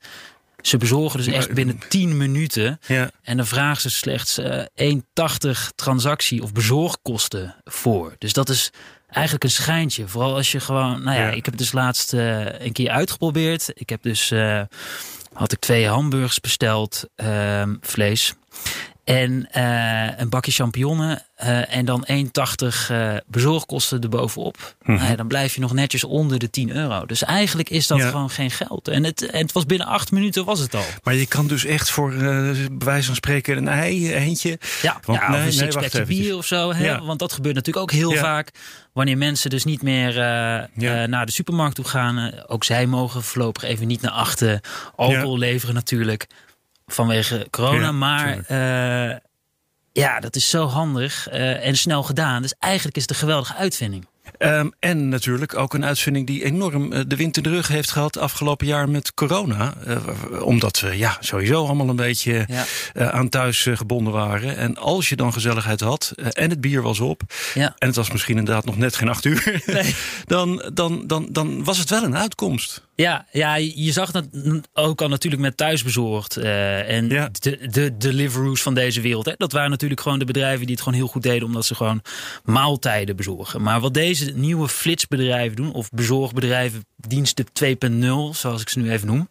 ze 0.62 0.78
bezorgen 0.78 1.18
dus 1.18 1.34
echt 1.34 1.54
binnen 1.54 1.80
10 1.90 2.18
minuten. 2.18 2.80
Ja. 2.88 3.12
En 3.22 3.38
dan 3.38 3.48
vragen 3.48 3.82
ze 3.82 3.90
slechts 3.90 4.38
eh 4.38 4.64
1,80 4.76 5.72
transactie 5.76 6.44
of 6.44 6.54
bezorgkosten 6.54 7.56
voor. 7.64 8.16
Dus 8.18 8.34
dat 8.34 8.50
is 8.50 8.72
eigenlijk 9.12 9.44
een 9.44 9.52
schijntje. 9.52 10.08
Vooral 10.08 10.36
als 10.36 10.52
je 10.52 10.60
gewoon, 10.60 11.04
nou 11.04 11.18
ja, 11.18 11.24
Ja. 11.24 11.30
ik 11.30 11.46
heb 11.46 11.54
het 11.54 11.58
dus 11.58 11.72
laatst 11.72 12.14
eh, 12.14 12.60
een 12.60 12.72
keer 12.72 12.90
uitgeprobeerd. 12.90 13.72
Ik 13.74 13.90
heb 13.90 14.02
dus, 14.04 14.32
eh, 14.32 14.62
had 15.34 15.52
ik 15.52 15.60
twee 15.60 15.88
hamburgers 15.88 16.40
besteld, 16.40 17.04
ehm, 17.16 17.76
vlees. 17.82 18.34
En 19.10 19.48
eh, 19.52 20.20
een 20.20 20.30
bakje 20.30 20.52
champignonnen 20.52 21.22
eh, 21.36 21.76
en 21.76 21.86
dan 21.86 22.08
1,80 22.12 22.92
uh, 22.92 23.14
bezorgkosten 23.28 24.02
erbovenop. 24.02 24.76
Ja, 24.86 25.16
dan 25.16 25.28
blijf 25.28 25.56
je 25.56 25.62
nog 25.62 25.74
netjes 25.74 26.04
onder 26.04 26.40
de 26.40 26.50
10 26.50 26.76
euro. 26.76 27.06
Dus 27.06 27.24
eigenlijk 27.24 27.70
is 27.70 27.88
dat 27.88 27.98
Ja. 27.98 28.10
gewoon 28.10 28.30
geen 28.30 28.52
geld. 28.52 28.88
En 28.88 29.04
het, 29.04 29.30
en 29.30 29.42
het 29.42 29.52
was 29.52 29.66
binnen 29.66 29.88
acht 29.88 30.12
minuten 30.12 30.46
was 30.46 30.60
het 30.60 30.76
al. 30.76 30.84
Maar 31.04 31.16
je 31.16 31.28
kan 31.28 31.48
dus 31.48 31.66
echt 31.66 31.90
voor, 31.90 32.14
eh 32.14 32.20
bij 32.20 32.68
wijze 32.78 33.06
van 33.06 33.16
spreken, 33.16 33.58
een 33.58 33.68
ei, 33.68 34.14
eentje. 34.14 34.60
Ja, 34.82 35.00
Want- 35.06 35.20
ja 35.20 35.30
nee, 35.30 35.48
of 35.68 35.76
een 35.76 35.90
nee, 35.94 36.06
bier 36.06 36.38
of 36.38 36.46
zo. 36.46 36.74
Hè? 36.74 36.86
Ja. 36.86 37.02
Want 37.06 37.20
dat 37.20 37.34
gebeurt 37.34 37.56
natuurlijk 37.56 37.86
ook 37.86 37.98
heel 37.98 38.12
vaak. 38.16 38.52
Wanneer 38.94 39.18
mensen 39.18 39.50
dus 39.50 39.64
niet 39.64 39.82
meer 39.82 40.20
eh, 40.20 40.58
eh, 41.04 41.10
naar 41.10 41.26
de 41.26 41.32
supermarkt 41.32 41.76
toe 41.76 41.86
gaan. 41.86 42.18
eh, 42.18 42.44
ook 42.48 42.64
zij 42.64 42.86
mogen 42.86 43.24
voorlopig 43.24 43.64
even 43.64 43.88
niet 43.88 44.02
naar 44.02 44.12
achter. 44.12 44.64
Alcohol 44.96 45.38
leveren 45.38 45.76
natuurlijk. 45.76 46.28
Vanwege 46.94 47.48
corona. 47.50 47.80
Ja, 47.86 47.92
maar 47.92 48.40
eh, 48.48 49.18
ja, 49.92 50.20
dat 50.20 50.36
is 50.36 50.50
zo 50.50 50.66
handig 50.66 51.28
eh, 51.28 51.66
en 51.66 51.78
snel 51.78 52.04
gedaan. 52.04 52.42
Dus 52.42 52.54
eigenlijk 52.60 52.96
is 52.96 53.02
het 53.02 53.12
een 53.12 53.18
geweldige 53.18 53.56
uitvinding. 53.56 54.08
Ehm, 54.38 54.70
en 54.80 55.10
natuurlijk 55.10 55.58
ook 55.58 55.74
een 55.74 55.86
uitvinding 55.86 56.28
die 56.28 56.44
enorm 56.44 56.94
eh, 56.94 57.02
de 57.08 57.16
wind 57.16 57.38
in 57.38 57.44
de 57.44 57.50
rug 57.50 57.68
heeft 57.68 57.92
gehad 57.92 58.18
afgelopen 58.18 58.68
jaar 58.68 58.90
met 58.90 59.14
corona. 59.14 59.74
Omdat 60.44 60.80
we 60.80 60.98
ja, 60.98 61.18
sowieso 61.20 61.66
allemaal 61.66 61.90
een 61.90 61.96
beetje 61.96 62.46
Ja. 62.48 63.12
aan 63.12 63.30
thuis 63.30 63.68
gebonden 63.74 64.14
waren. 64.14 64.58
En 64.58 64.78
als 64.78 65.10
je 65.10 65.16
dan 65.16 65.34
gezelligheid 65.34 65.80
had 65.80 66.14
en 66.32 66.50
het 66.50 66.62
bier 66.62 66.82
was 66.82 67.00
op. 67.00 67.22
Ja. 67.54 67.76
En 67.78 67.88
het 67.88 67.96
was 67.96 68.12
misschien 68.12 68.38
inderdaad 68.38 68.66
nog 68.66 68.78
net 68.78 68.96
geen 68.96 69.10
acht 69.10 69.26
uur. 69.26 69.62
Nee. 69.66 69.96
dan, 70.26 70.70
dan, 70.74 71.04
dan, 71.08 71.28
dan 71.32 71.64
was 71.64 71.78
het 71.78 71.90
wel 71.90 72.04
een 72.04 72.18
uitkomst. 72.18 72.88
Ja, 73.00 73.26
ja, 73.32 73.56
je 73.56 73.92
zag 73.92 74.12
dat 74.12 74.26
ook 74.74 75.02
al 75.02 75.08
natuurlijk 75.08 75.42
met 75.42 75.58
thuisbezorgd. 75.58 76.38
eh, 76.38 76.90
en 76.98 77.10
Ja. 77.10 77.30
de, 77.40 77.68
de 77.72 77.98
Deliveroo's 77.98 78.62
van 78.62 78.74
deze 78.74 79.02
wereld. 79.02 79.26
Hè. 79.26 79.34
Dat 79.38 79.52
waren 79.52 79.70
natuurlijk 79.70 80.02
gewoon 80.02 80.20
de 80.20 80.26
bedrijven 80.26 80.66
die 80.66 80.76
het 80.76 80.84
gewoon 80.84 80.98
heel 81.00 81.08
goed 81.08 81.22
deden. 81.24 81.48
Omdat 81.48 81.66
ze 81.66 81.76
gewoon 81.76 82.02
maaltijden 82.44 83.16
bezorgen. 83.16 83.62
Maar 83.62 83.80
wat 83.80 83.94
deze 83.94 84.32
nieuwe 84.36 84.68
flitsbedrijven 84.68 85.56
doen. 85.56 85.74
Of 85.74 85.90
bezorgbedrijven 85.90 86.86
diensten 86.96 87.46
2.0 87.54 88.36
zoals 88.38 88.62
ik 88.62 88.70
ze 88.70 88.80
nu 88.80 88.92
even 88.92 89.08
noem. 89.08 89.30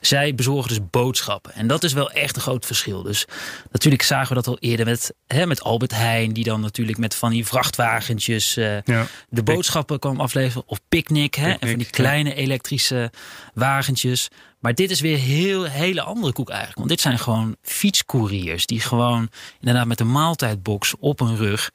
Zij 0.00 0.34
bezorgen 0.34 0.68
dus 0.68 0.90
boodschappen. 0.90 1.54
En 1.54 1.66
dat 1.66 1.84
is 1.84 1.92
wel 1.92 2.10
echt 2.10 2.36
een 2.36 2.42
groot 2.42 2.66
verschil. 2.66 3.02
Dus 3.02 3.26
natuurlijk 3.70 4.02
zagen 4.02 4.28
we 4.28 4.34
dat 4.34 4.46
al 4.46 4.58
eerder 4.58 4.86
met, 4.86 5.14
hè, 5.26 5.46
met 5.46 5.62
Albert 5.62 5.94
Heijn. 5.94 6.32
Die 6.32 6.44
dan 6.44 6.60
natuurlijk 6.60 6.98
met 6.98 7.14
van 7.14 7.30
die 7.30 7.46
vrachtwagentjes 7.46 8.56
eh, 8.56 8.82
Ja. 8.82 9.06
de 9.28 9.42
boodschappen 9.42 9.98
kwam 9.98 10.20
afleveren. 10.20 10.68
Of 10.68 10.80
Picnic, 10.88 11.34
hè, 11.34 11.50
en 11.50 11.68
van 11.68 11.78
die 11.78 11.86
ja. 11.86 11.90
kleine 11.90 12.34
elektrische 12.34 13.10
wagentjes. 13.54 14.28
Maar 14.58 14.74
dit 14.74 14.90
is 14.90 15.00
weer 15.00 15.18
heel 15.18 15.64
hele 15.64 16.02
andere 16.02 16.32
koek 16.32 16.48
eigenlijk. 16.48 16.78
Want 16.78 16.90
dit 16.90 17.00
zijn 17.00 17.18
gewoon 17.18 17.56
fietscouriers. 17.62 18.66
Die 18.66 18.80
gewoon 18.80 19.28
inderdaad 19.60 19.86
met 19.86 20.00
een 20.00 20.12
maaltijdbox 20.12 20.94
op 20.98 21.18
hun 21.18 21.36
rug... 21.36 21.70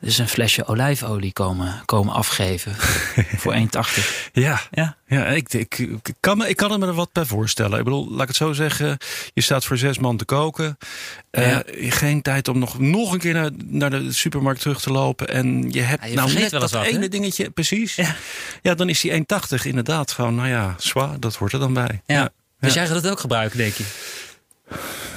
dus 0.00 0.18
een 0.18 0.28
flesje 0.28 0.66
olijfolie 0.66 1.32
komen, 1.32 1.82
komen 1.84 2.14
afgeven 2.14 2.74
voor 3.40 3.54
1,80. 3.54 3.60
Ja, 4.32 4.60
Ja. 4.70 4.96
ja 5.06 5.26
ik, 5.26 5.52
ik, 5.52 5.78
ik, 5.78 6.14
kan 6.20 6.38
me, 6.38 6.48
ik 6.48 6.56
kan 6.56 6.72
er 6.72 6.78
me 6.78 6.86
er 6.86 6.92
wat 6.92 7.12
bij 7.12 7.24
voorstellen. 7.24 7.78
Ik 7.78 7.84
bedoel, 7.84 8.10
laat 8.10 8.22
ik 8.22 8.28
het 8.28 8.36
zo 8.36 8.52
zeggen. 8.52 8.96
Je 9.34 9.40
staat 9.40 9.64
voor 9.64 9.78
zes 9.78 9.98
man 9.98 10.16
te 10.16 10.24
koken. 10.24 10.78
Eh. 11.30 11.58
Geen 11.74 12.22
tijd 12.22 12.48
om 12.48 12.58
nog, 12.58 12.78
nog 12.78 13.12
een 13.12 13.18
keer 13.18 13.34
naar, 13.34 13.50
naar 13.64 13.90
de 13.90 14.12
supermarkt 14.12 14.60
terug 14.60 14.80
te 14.80 14.90
lopen. 14.90 15.28
En 15.28 15.70
je 15.70 15.80
hebt 15.80 16.02
Ja, 16.02 16.08
je 16.08 16.14
nou 16.14 16.32
net 16.32 16.50
wel 16.50 16.60
dat 16.60 16.70
wat, 16.70 16.84
ene 16.84 17.08
dingetje, 17.08 17.50
precies. 17.50 17.94
Ja. 17.94 18.16
Ja. 18.62 18.74
dan 18.74 18.88
is 18.88 19.00
die 19.00 19.12
1,80 19.12 19.62
inderdaad 19.62 20.12
gewoon, 20.12 20.34
nou 20.34 20.48
ja, 20.48 20.74
zwaar, 20.78 21.20
dat 21.20 21.34
hoort 21.34 21.52
er 21.52 21.58
dan 21.58 21.72
bij. 21.72 22.02
Ja. 22.06 22.30
Dus 22.60 22.74
jij 22.74 22.86
gaat 22.86 22.96
het 23.02 23.08
ook 23.08 23.20
gebruiken, 23.20 23.58
denk 23.58 23.74
je? 23.74 23.84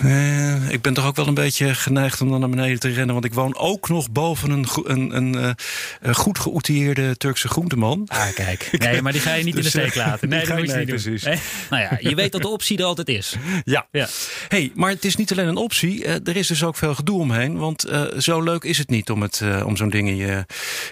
Eh, 0.04 0.70
ik 0.70 0.82
ben 0.82 0.94
toch 0.94 1.06
ook 1.06 1.16
wel 1.16 1.28
een 1.28 1.34
beetje 1.34 1.76
geneigd 1.76 2.22
om 2.22 2.30
dan 2.30 2.40
naar 2.40 2.50
beneden 2.50 2.80
te 2.80 2.90
rennen. 2.90 3.14
Want 3.14 3.26
ik 3.26 3.34
woon 3.34 3.58
ook 3.58 3.90
nog 3.90 4.12
boven 4.12 4.50
een, 4.50 4.68
een, 4.84 5.16
een, 5.16 5.36
eh, 5.36 5.52
een 6.02 6.16
goed 6.16 6.40
geoutilleerde 6.40 7.18
Turkse 7.18 7.48
groenteman. 7.48 8.04
Ah, 8.08 8.34
kijk. 8.34 8.70
Nee, 8.82 9.02
maar 9.02 9.12
die 9.12 9.22
ga 9.22 9.34
je 9.34 9.44
niet 9.44 9.56
in 9.56 9.62
de 9.62 9.72
Dus, 9.72 9.74
eh, 9.74 9.82
steek 9.82 9.96
laten. 9.96 10.30
Nee, 10.30 10.46
dat 10.46 10.58
moet 10.58 10.72
je 10.72 10.78
niet 10.78 10.88
doen. 10.88 10.96
nee, 10.96 11.14
precies. 11.14 11.24
Nee? 11.24 11.38
Nou 11.70 11.84
ja, 11.84 12.10
je 12.10 12.16
weet 12.16 12.32
dat 12.32 12.42
de 12.42 12.48
optie 12.48 12.78
er 12.78 12.84
altijd 12.84 13.10
is. 13.10 13.36
Ja. 13.64 13.88
Ja. 13.92 14.08
Hey, 14.48 14.72
maar 14.76 14.90
het 14.90 15.06
is 15.06 15.16
niet 15.16 15.32
alleen 15.32 15.48
een 15.48 15.56
optie. 15.56 16.06
Er 16.06 16.36
is 16.36 16.48
dus 16.48 16.64
ook 16.64 16.78
veel 16.78 16.96
gedoe 16.96 17.20
omheen. 17.20 17.58
Want 17.58 17.86
zo 18.18 18.42
leuk 18.42 18.64
is 18.64 18.78
het 18.78 18.90
niet 18.90 19.10
om, 19.10 19.22
het, 19.22 19.42
om 19.66 19.78
zo'n 19.78 19.90
ding 19.90 20.08
in 20.08 20.16
je, 20.16 20.46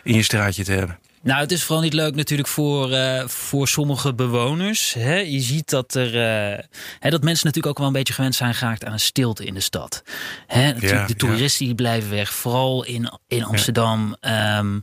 in 0.04 0.16
je 0.16 0.24
straatje 0.24 0.64
te 0.64 0.72
hebben. 0.72 1.00
Nou, 1.22 1.42
het 1.42 1.52
is 1.52 1.64
vooral 1.64 1.84
niet 1.84 1.94
leuk 1.94 2.16
natuurlijk 2.16 2.48
voor, 2.48 2.92
eh, 2.92 3.28
voor 3.28 3.68
sommige 3.68 4.14
bewoners. 4.14 4.94
Hè. 4.94 5.16
Je 5.16 5.40
ziet 5.40 5.70
dat, 5.70 5.94
er, 5.94 6.16
eh, 6.16 6.64
hè, 7.00 7.10
dat 7.10 7.24
mensen 7.24 7.46
natuurlijk 7.46 7.66
ook 7.66 7.78
wel 7.78 7.88
een 7.88 7.94
beetje 7.94 8.14
gewend 8.14 8.36
zijn 8.36 8.54
geraakt 8.54 8.86
aan 8.86 8.94
een 8.94 9.00
stilte 9.00 9.46
in 9.46 9.54
de 9.54 9.60
stad. 9.60 10.04
Hè, 10.48 10.66
natuurlijk, 10.66 11.02
Ja, 11.02 11.06
de 11.08 11.16
toeristen 11.16 11.66
die 11.66 11.76
blijven 11.76 12.10
weg, 12.10 12.34
vooral 12.34 12.86
in, 12.86 13.12
in 13.28 13.44
Amsterdam, 13.44 14.16
ehm, 14.20 14.80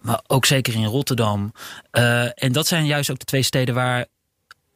maar 0.00 0.20
ook 0.26 0.46
zeker 0.46 0.74
in 0.74 0.84
Rotterdam. 0.84 1.52
Eh, 1.90 2.42
en 2.42 2.52
dat 2.52 2.66
zijn 2.66 2.86
juist 2.86 3.10
ook 3.10 3.18
de 3.18 3.24
twee 3.24 3.42
steden 3.42 3.74
waar 3.74 4.06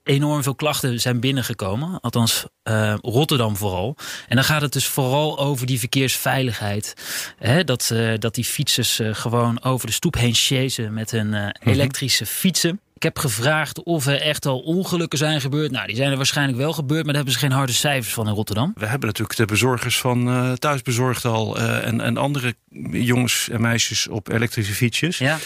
enorm 0.09 0.43
veel 0.43 0.55
klachten 0.55 1.01
zijn 1.01 1.21
binnengekomen. 1.21 2.01
Althans, 2.01 2.47
eh, 2.63 2.95
Rotterdam 3.01 3.57
vooral. 3.57 3.97
En 4.29 4.37
dan 4.37 4.45
gaat 4.45 4.61
het 4.61 4.73
dus 4.73 4.87
vooral 4.87 5.39
over 5.39 5.67
die 5.67 5.79
verkeersveiligheid. 5.79 6.95
Hè, 7.39 7.65
dat, 7.65 7.91
eh, 7.91 8.13
dat 8.19 8.35
die 8.35 8.45
fietsers 8.45 8.99
eh, 8.99 9.15
gewoon 9.15 9.65
over 9.65 9.87
de 9.87 9.93
stoep 9.93 10.15
heen 10.15 10.35
chasen 10.35 10.93
met 10.95 11.11
hun 11.11 11.35
eh, 11.35 11.73
elektrische 11.73 12.27
fietsen. 12.27 12.81
Ik 12.99 13.05
heb 13.05 13.19
gevraagd 13.19 13.83
of 13.83 14.07
er 14.07 14.21
echt 14.21 14.47
al 14.47 14.59
ongelukken 14.59 15.19
zijn 15.19 15.41
gebeurd. 15.41 15.71
Nou, 15.71 15.87
die 15.87 15.97
zijn 15.97 16.11
er 16.11 16.17
waarschijnlijk 16.17 16.59
wel 16.59 16.73
gebeurd, 16.73 17.05
maar 17.05 17.15
daar 17.15 17.23
hebben 17.23 17.33
ze 17.33 17.39
geen 17.39 17.53
harde 17.57 17.73
cijfers 17.73 18.15
van 18.15 18.29
in 18.29 18.35
Rotterdam. 18.35 18.73
We 18.77 18.87
hebben 18.87 19.09
natuurlijk 19.09 19.39
de 19.39 19.45
bezorgers 19.45 19.99
van 19.99 20.29
eh 20.29 20.53
Thuisbezorgd 20.53 21.25
al. 21.25 21.59
eh, 21.59 21.87
en, 21.87 22.01
en 22.01 22.17
andere 22.17 22.55
jongens 22.91 23.49
en 23.49 23.61
meisjes 23.61 24.09
op 24.09 24.29
elektrische 24.29 24.73
fietsjes. 24.75 25.19
Ja, 25.19 25.39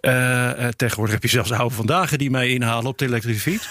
Eh, 0.00 0.68
tegenwoordig 0.68 1.14
heb 1.14 1.22
je 1.22 1.28
zelfs 1.28 1.52
oude 1.52 1.74
vandaag 1.74 2.16
die 2.16 2.30
mij 2.30 2.48
inhalen 2.48 2.86
op 2.86 2.98
de 2.98 3.04
elektrische 3.04 3.50
fiets. 3.50 3.68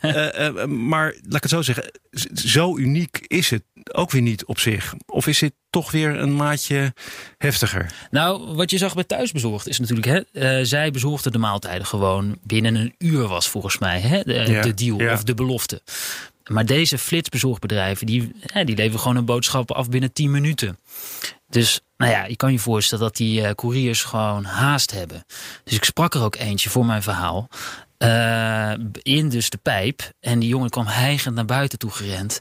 Maar 0.90 1.14
laat 1.22 1.34
ik 1.36 1.42
het 1.42 1.50
zo 1.50 1.62
zeggen. 1.62 1.90
Zo 2.34 2.76
uniek 2.76 3.24
is 3.26 3.50
het 3.50 3.62
ook 3.92 4.10
weer 4.10 4.22
niet 4.22 4.44
op 4.44 4.58
zich. 4.58 4.94
Of 5.06 5.26
is 5.26 5.38
dit 5.38 5.52
toch 5.70 5.90
weer 5.90 6.18
een 6.18 6.36
maatje 6.36 6.94
heftiger? 7.38 7.92
Nou, 8.10 8.54
wat 8.54 8.70
je 8.70 8.78
zag 8.78 8.94
bij 8.94 9.04
thuisbezorgd 9.04 9.68
is 9.68 9.78
natuurlijk, 9.78 10.06
hè, 10.06 10.40
eh, 10.58 10.64
zij 10.66 10.90
bezorgden 10.90 11.32
de 11.32 11.38
maaltijden 11.38 11.86
gewoon 11.86 12.38
binnen 12.42 12.74
een 12.74 12.94
uur 12.98 13.26
was 13.26 13.48
volgens 13.48 13.78
mij 13.78 14.00
hè, 14.00 14.20
de, 14.22 14.32
Ja, 14.34 14.62
de 14.62 14.74
deal 14.74 15.00
ja. 15.00 15.12
of 15.12 15.22
de 15.24 15.34
belofte. 15.34 15.82
Maar 16.46 16.66
deze 16.66 16.98
flitsbezorgbedrijven, 16.98 18.06
die, 18.06 18.32
hè, 18.40 18.64
die 18.64 18.76
leveren 18.76 19.00
gewoon 19.00 19.16
hun 19.16 19.24
boodschappen 19.24 19.76
af 19.76 19.88
binnen 19.88 20.12
10 20.12 20.30
minuten. 20.30 20.78
Dus 21.48 21.80
nou 21.96 22.12
ja, 22.12 22.24
je 22.24 22.36
kan 22.36 22.52
je 22.52 22.58
voorstellen 22.58 23.04
dat 23.04 23.16
die 23.16 23.42
eh, 23.46 23.54
couriers 23.54 24.02
gewoon 24.02 24.44
haast 24.44 24.90
hebben. 24.90 25.24
Dus 25.64 25.74
ik 25.74 25.84
sprak 25.84 26.14
er 26.14 26.22
ook 26.22 26.36
eentje 26.36 26.70
voor 26.70 26.86
mijn 26.86 27.02
verhaal. 27.02 27.48
eh, 27.98 28.72
in 29.02 29.28
dus 29.28 29.50
de 29.50 29.58
pijp. 29.62 30.10
En 30.20 30.38
die 30.38 30.48
jongen 30.48 30.70
kwam 30.70 30.86
hijgend 30.86 31.34
naar 31.34 31.44
buiten 31.44 31.78
toe 31.78 31.90
gerend. 31.90 32.40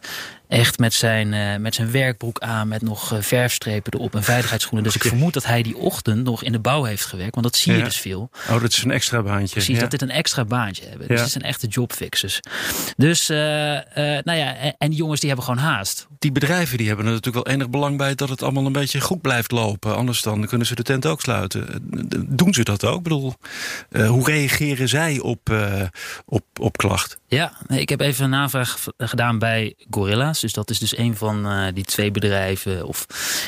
Echt 0.49 0.79
met 0.79 0.93
zijn, 0.93 1.33
eh, 1.33 1.55
met 1.55 1.75
zijn 1.75 1.91
werkbroek 1.91 2.39
aan, 2.39 2.67
met 2.67 2.81
nog 2.81 3.13
eh, 3.13 3.21
verfstrepen 3.21 3.93
erop 3.93 4.15
en 4.15 4.23
veiligheidsschoenen. 4.23 4.83
Dus 4.83 4.95
ik 4.95 5.03
vermoed 5.03 5.33
dat 5.33 5.45
hij 5.45 5.61
die 5.63 5.77
ochtend 5.77 6.23
nog 6.23 6.43
in 6.43 6.51
de 6.51 6.59
bouw 6.59 6.83
heeft 6.83 7.05
gewerkt. 7.05 7.33
Want 7.35 7.45
dat 7.45 7.55
zie 7.55 7.71
je 7.71 7.77
Ja. 7.77 7.83
dus 7.83 7.97
veel. 7.99 8.29
Oh, 8.49 8.61
dat 8.61 8.71
is 8.71 8.83
een 8.83 8.91
extra 8.91 9.21
baantje. 9.21 9.53
Precies, 9.53 9.75
Ja. 9.75 9.81
dat 9.81 9.91
dit 9.91 10.01
een 10.01 10.09
extra 10.09 10.45
baantje 10.45 10.83
hebben. 10.87 11.07
Dus 11.07 11.17
Ja. 11.17 11.23
het 11.23 11.31
zijn 11.31 11.43
echte 11.43 11.67
jobfixers. 11.67 12.39
Dus, 12.97 13.29
eh, 13.29 13.37
nou 13.37 14.33
ja, 14.37 14.55
en, 14.55 14.75
en 14.77 14.89
die 14.89 14.97
jongens 14.97 15.19
die 15.19 15.29
hebben 15.29 15.47
gewoon 15.47 15.63
haast. 15.63 16.07
Die 16.19 16.31
bedrijven 16.31 16.77
die 16.77 16.87
hebben 16.87 17.05
er 17.05 17.11
natuurlijk 17.13 17.45
wel 17.45 17.53
enig 17.55 17.69
belang 17.69 17.97
bij 17.97 18.15
dat 18.15 18.29
het 18.29 18.43
allemaal 18.43 18.65
een 18.65 18.71
beetje 18.71 19.01
goed 19.01 19.21
blijft 19.21 19.51
lopen. 19.51 19.95
Anders 19.95 20.21
dan 20.21 20.45
kunnen 20.47 20.67
ze 20.67 20.75
de 20.75 20.83
tent 20.83 21.05
ook 21.05 21.21
sluiten. 21.21 21.67
Doen 22.29 22.53
ze 22.53 22.63
dat 22.63 22.85
ook? 22.85 22.97
Ik 22.97 23.03
bedoel, 23.03 23.35
hoe 24.07 24.25
reageren 24.25 24.89
zij 24.89 25.19
op, 25.19 25.53
op, 26.25 26.43
op 26.59 26.77
klacht? 26.77 27.18
Ja, 27.29 27.53
ik 27.67 27.89
heb 27.89 27.99
even 27.99 28.23
een 28.23 28.29
navraag 28.29 28.87
gedaan 28.97 29.39
bij 29.39 29.75
Gorilla's. 29.89 30.39
Dus 30.39 30.53
dat 30.53 30.69
is 30.69 30.79
dus 30.79 30.97
een 30.97 31.15
van 31.15 31.45
eh, 31.45 31.65
die 31.73 31.83
twee 31.83 32.11
bedrijven. 32.11 32.87
Of 32.87 33.05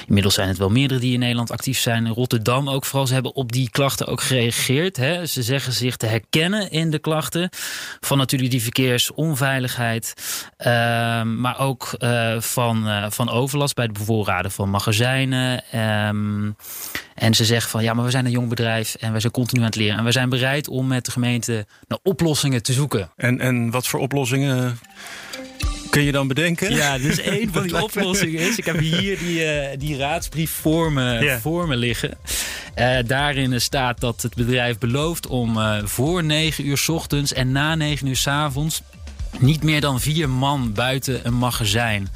inmiddels 0.08 0.34
zijn 0.34 0.48
het 0.48 0.58
wel 0.58 0.70
meerdere 0.70 1.00
die 1.00 1.14
in 1.14 1.20
Nederland 1.20 1.52
actief 1.52 1.80
zijn. 1.80 2.06
In 2.06 2.12
Rotterdam 2.12 2.70
ook 2.70 2.86
vooral. 2.86 3.08
Ze 3.08 3.14
hebben 3.14 3.36
op 3.36 3.52
die 3.52 3.70
klachten 3.70 4.08
ook 4.08 4.22
gereageerd. 4.22 4.98
Hè. 4.98 5.26
Ze 5.26 5.44
zeggen 5.44 5.74
zich 5.74 5.98
te 5.98 6.06
herkennen 6.06 6.72
in 6.72 6.90
de 6.90 7.00
klachten. 7.00 7.50
Van 8.00 8.18
natuurlijk 8.18 8.52
die 8.52 8.62
verkeersonveiligheid. 8.62 10.14
ehm, 10.58 11.40
maar 11.40 11.60
ook 11.60 11.94
eh, 11.98 12.40
van, 12.40 12.88
eh, 12.88 13.06
van 13.10 13.30
overlast 13.30 13.76
bij 13.76 13.86
het 13.86 13.94
bevoorraden 13.94 14.52
van 14.52 14.70
magazijnen. 14.70 15.64
ehm, 15.72 16.52
en 17.16 17.34
ze 17.34 17.46
zeggen 17.46 17.70
van 17.72 17.84
ja, 17.84 17.94
maar 17.94 18.06
we 18.06 18.12
zijn 18.12 18.26
een 18.26 18.32
jong 18.32 18.50
bedrijf 18.50 18.96
en 18.96 19.14
we 19.14 19.20
zijn 19.20 19.32
continu 19.32 19.60
aan 19.60 19.66
het 19.66 19.76
leren. 19.76 19.98
En 19.98 20.04
we 20.04 20.12
zijn 20.12 20.30
bereid 20.30 20.68
om 20.68 20.88
met 20.88 21.06
de 21.06 21.12
gemeente 21.12 21.66
naar 21.88 22.00
oplossingen 22.04 22.64
te 22.64 22.74
zoeken. 22.74 23.12
En, 23.16 23.40
en 23.40 23.71
wat 23.72 23.88
voor 23.88 24.00
oplossingen 24.00 24.80
kun 25.92 26.04
je 26.04 26.12
dan 26.12 26.28
bedenken? 26.28 26.74
Ja, 26.74 26.98
dus 26.98 27.26
een 27.26 27.50
van 27.52 27.64
die 27.64 27.84
oplossingen 27.84 28.40
is... 28.40 28.58
Ik 28.58 28.66
heb 28.66 28.80
hier 28.80 29.18
die, 29.18 29.44
eh, 29.44 29.80
die 29.80 29.98
raadsbrief 29.98 30.52
voor 30.52 30.92
me, 30.92 31.38
voor 31.42 31.68
me 31.68 31.76
liggen. 31.76 32.18
Eh, 32.74 32.98
daarin 33.06 33.62
staat 33.62 34.00
dat 34.00 34.22
het 34.22 34.36
bedrijf 34.36 34.78
belooft 34.78 35.28
om 35.28 35.58
eh, 35.58 35.78
voor 35.84 36.24
9 36.24 36.68
uur 36.68 36.78
's 36.78 36.90
ochtends 36.90 37.34
en 37.34 37.52
na 37.52 37.76
9 37.76 38.08
uur 38.08 38.16
's 38.16 38.28
avonds... 38.28 38.82
niet 39.40 39.64
meer 39.64 39.82
dan 39.82 40.00
vier 40.00 40.30
man 40.30 40.74
buiten 40.74 41.20
een 41.24 41.38
magazijn 41.38 42.10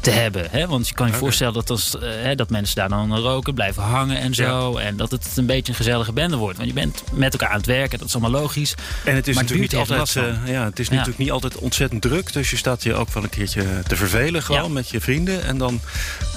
te 0.00 0.10
hebben. 0.10 0.46
Hè? 0.50 0.66
Want 0.66 0.88
je 0.88 0.94
kan 0.94 1.06
je 1.06 1.12
voorstellen 1.12 1.54
dat, 1.54 1.70
als, 1.70 1.98
eh, 1.98 2.08
hè, 2.22 2.34
dat 2.34 2.50
mensen 2.50 2.76
daar 2.76 2.88
dan 2.88 3.16
roken, 3.16 3.54
blijven 3.54 3.82
hangen 3.82 4.18
en 4.18 4.34
zo. 4.34 4.76
En 4.76 4.96
dat 4.96 5.10
het 5.10 5.26
een 5.36 5.46
beetje 5.46 5.72
een 5.72 5.78
gezellige 5.78 6.12
bende 6.12 6.36
wordt. 6.36 6.56
Want 6.56 6.68
je 6.68 6.74
bent 6.74 7.02
met 7.12 7.32
elkaar 7.32 7.48
aan 7.48 7.56
het 7.56 7.66
werken, 7.66 7.98
dat 7.98 8.08
is 8.08 8.14
allemaal 8.14 8.40
logisch. 8.40 8.74
En 9.04 9.14
het 9.14 9.28
is 9.28 9.34
Maar 9.34 9.42
natuurlijk 9.44 9.72
niet 9.72 9.80
altijd, 9.80 10.16
eh, 10.16 10.52
ja, 10.52 10.64
het 10.64 10.78
is 10.78 10.86
Ja. 10.86 10.92
natuurlijk 10.92 11.18
niet 11.18 11.30
altijd 11.30 11.56
ontzettend 11.56 12.02
druk. 12.02 12.32
Dus 12.32 12.50
je 12.50 12.56
staat 12.56 12.82
je 12.82 12.94
ook 12.94 13.12
wel 13.12 13.22
een 13.22 13.28
keertje 13.28 13.64
te 13.86 13.96
vervelen 13.96 14.42
gewoon 14.42 14.62
Ja. 14.62 14.68
met 14.68 14.88
je 14.88 15.00
vrienden. 15.00 15.44
En 15.44 15.58
dan 15.58 15.80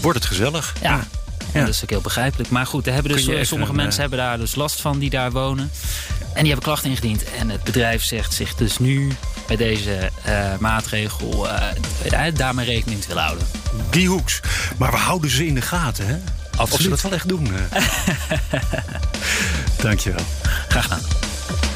wordt 0.02 0.18
het 0.20 0.28
gezellig. 0.28 0.74
Ja. 0.82 1.08
Ja, 1.54 1.60
dat 1.60 1.70
is 1.70 1.84
ook 1.84 1.90
heel 1.90 2.02
begrijpelijk. 2.02 2.50
Maar 2.50 2.66
goed, 2.66 2.86
daar 2.86 2.94
hebben 2.94 3.12
dus, 3.12 3.28
eh, 3.28 3.44
sommige 3.44 3.74
mensen 3.74 4.02
hebben 4.02 4.20
daar 4.20 4.38
dus 4.38 4.56
last 4.56 4.82
van 4.82 5.00
die 5.00 5.10
daar 5.10 5.32
wonen. 5.32 5.72
En 6.34 6.40
die 6.40 6.48
hebben 6.52 6.64
klachten 6.64 6.90
ingediend. 6.90 7.24
En 7.38 7.50
het 7.50 7.64
bedrijf 7.64 8.04
zegt 8.04 8.34
zich 8.34 8.56
dus 8.56 8.78
nu 8.78 9.12
bij 9.48 9.56
deze 9.56 10.10
eh, 10.24 10.34
maatregel 10.60 11.50
eh, 11.50 12.34
daarmee 12.34 12.66
rekening 12.66 13.02
te 13.02 13.08
willen 13.08 13.24
houden. 13.24 13.48
Die 13.90 14.08
hoeks. 14.08 14.40
Maar 14.78 14.92
we 14.92 14.98
houden 14.98 15.30
ze 15.30 15.46
in 15.46 15.56
de 15.56 15.62
gaten, 15.62 16.08
hè? 16.08 16.14
Of 16.16 16.22
ze 16.52 16.60
Absoluut. 16.62 16.90
dat 16.90 17.02
wel 17.02 17.12
echt 17.14 17.28
doen. 17.28 17.48
eh. 17.54 17.82
Dankjewel. 19.84 20.26
Graag 20.68 20.84
gedaan. 20.84 21.02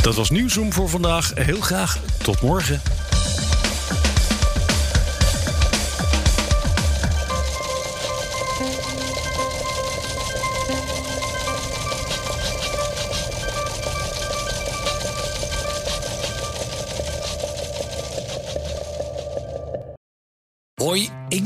Dat 0.02 0.16
was 0.16 0.30
Nieuwsroom 0.30 0.74
voor 0.74 0.90
vandaag. 0.90 1.32
Heel 1.36 1.62
graag 1.62 1.98
tot 2.24 2.42
morgen. 2.42 2.82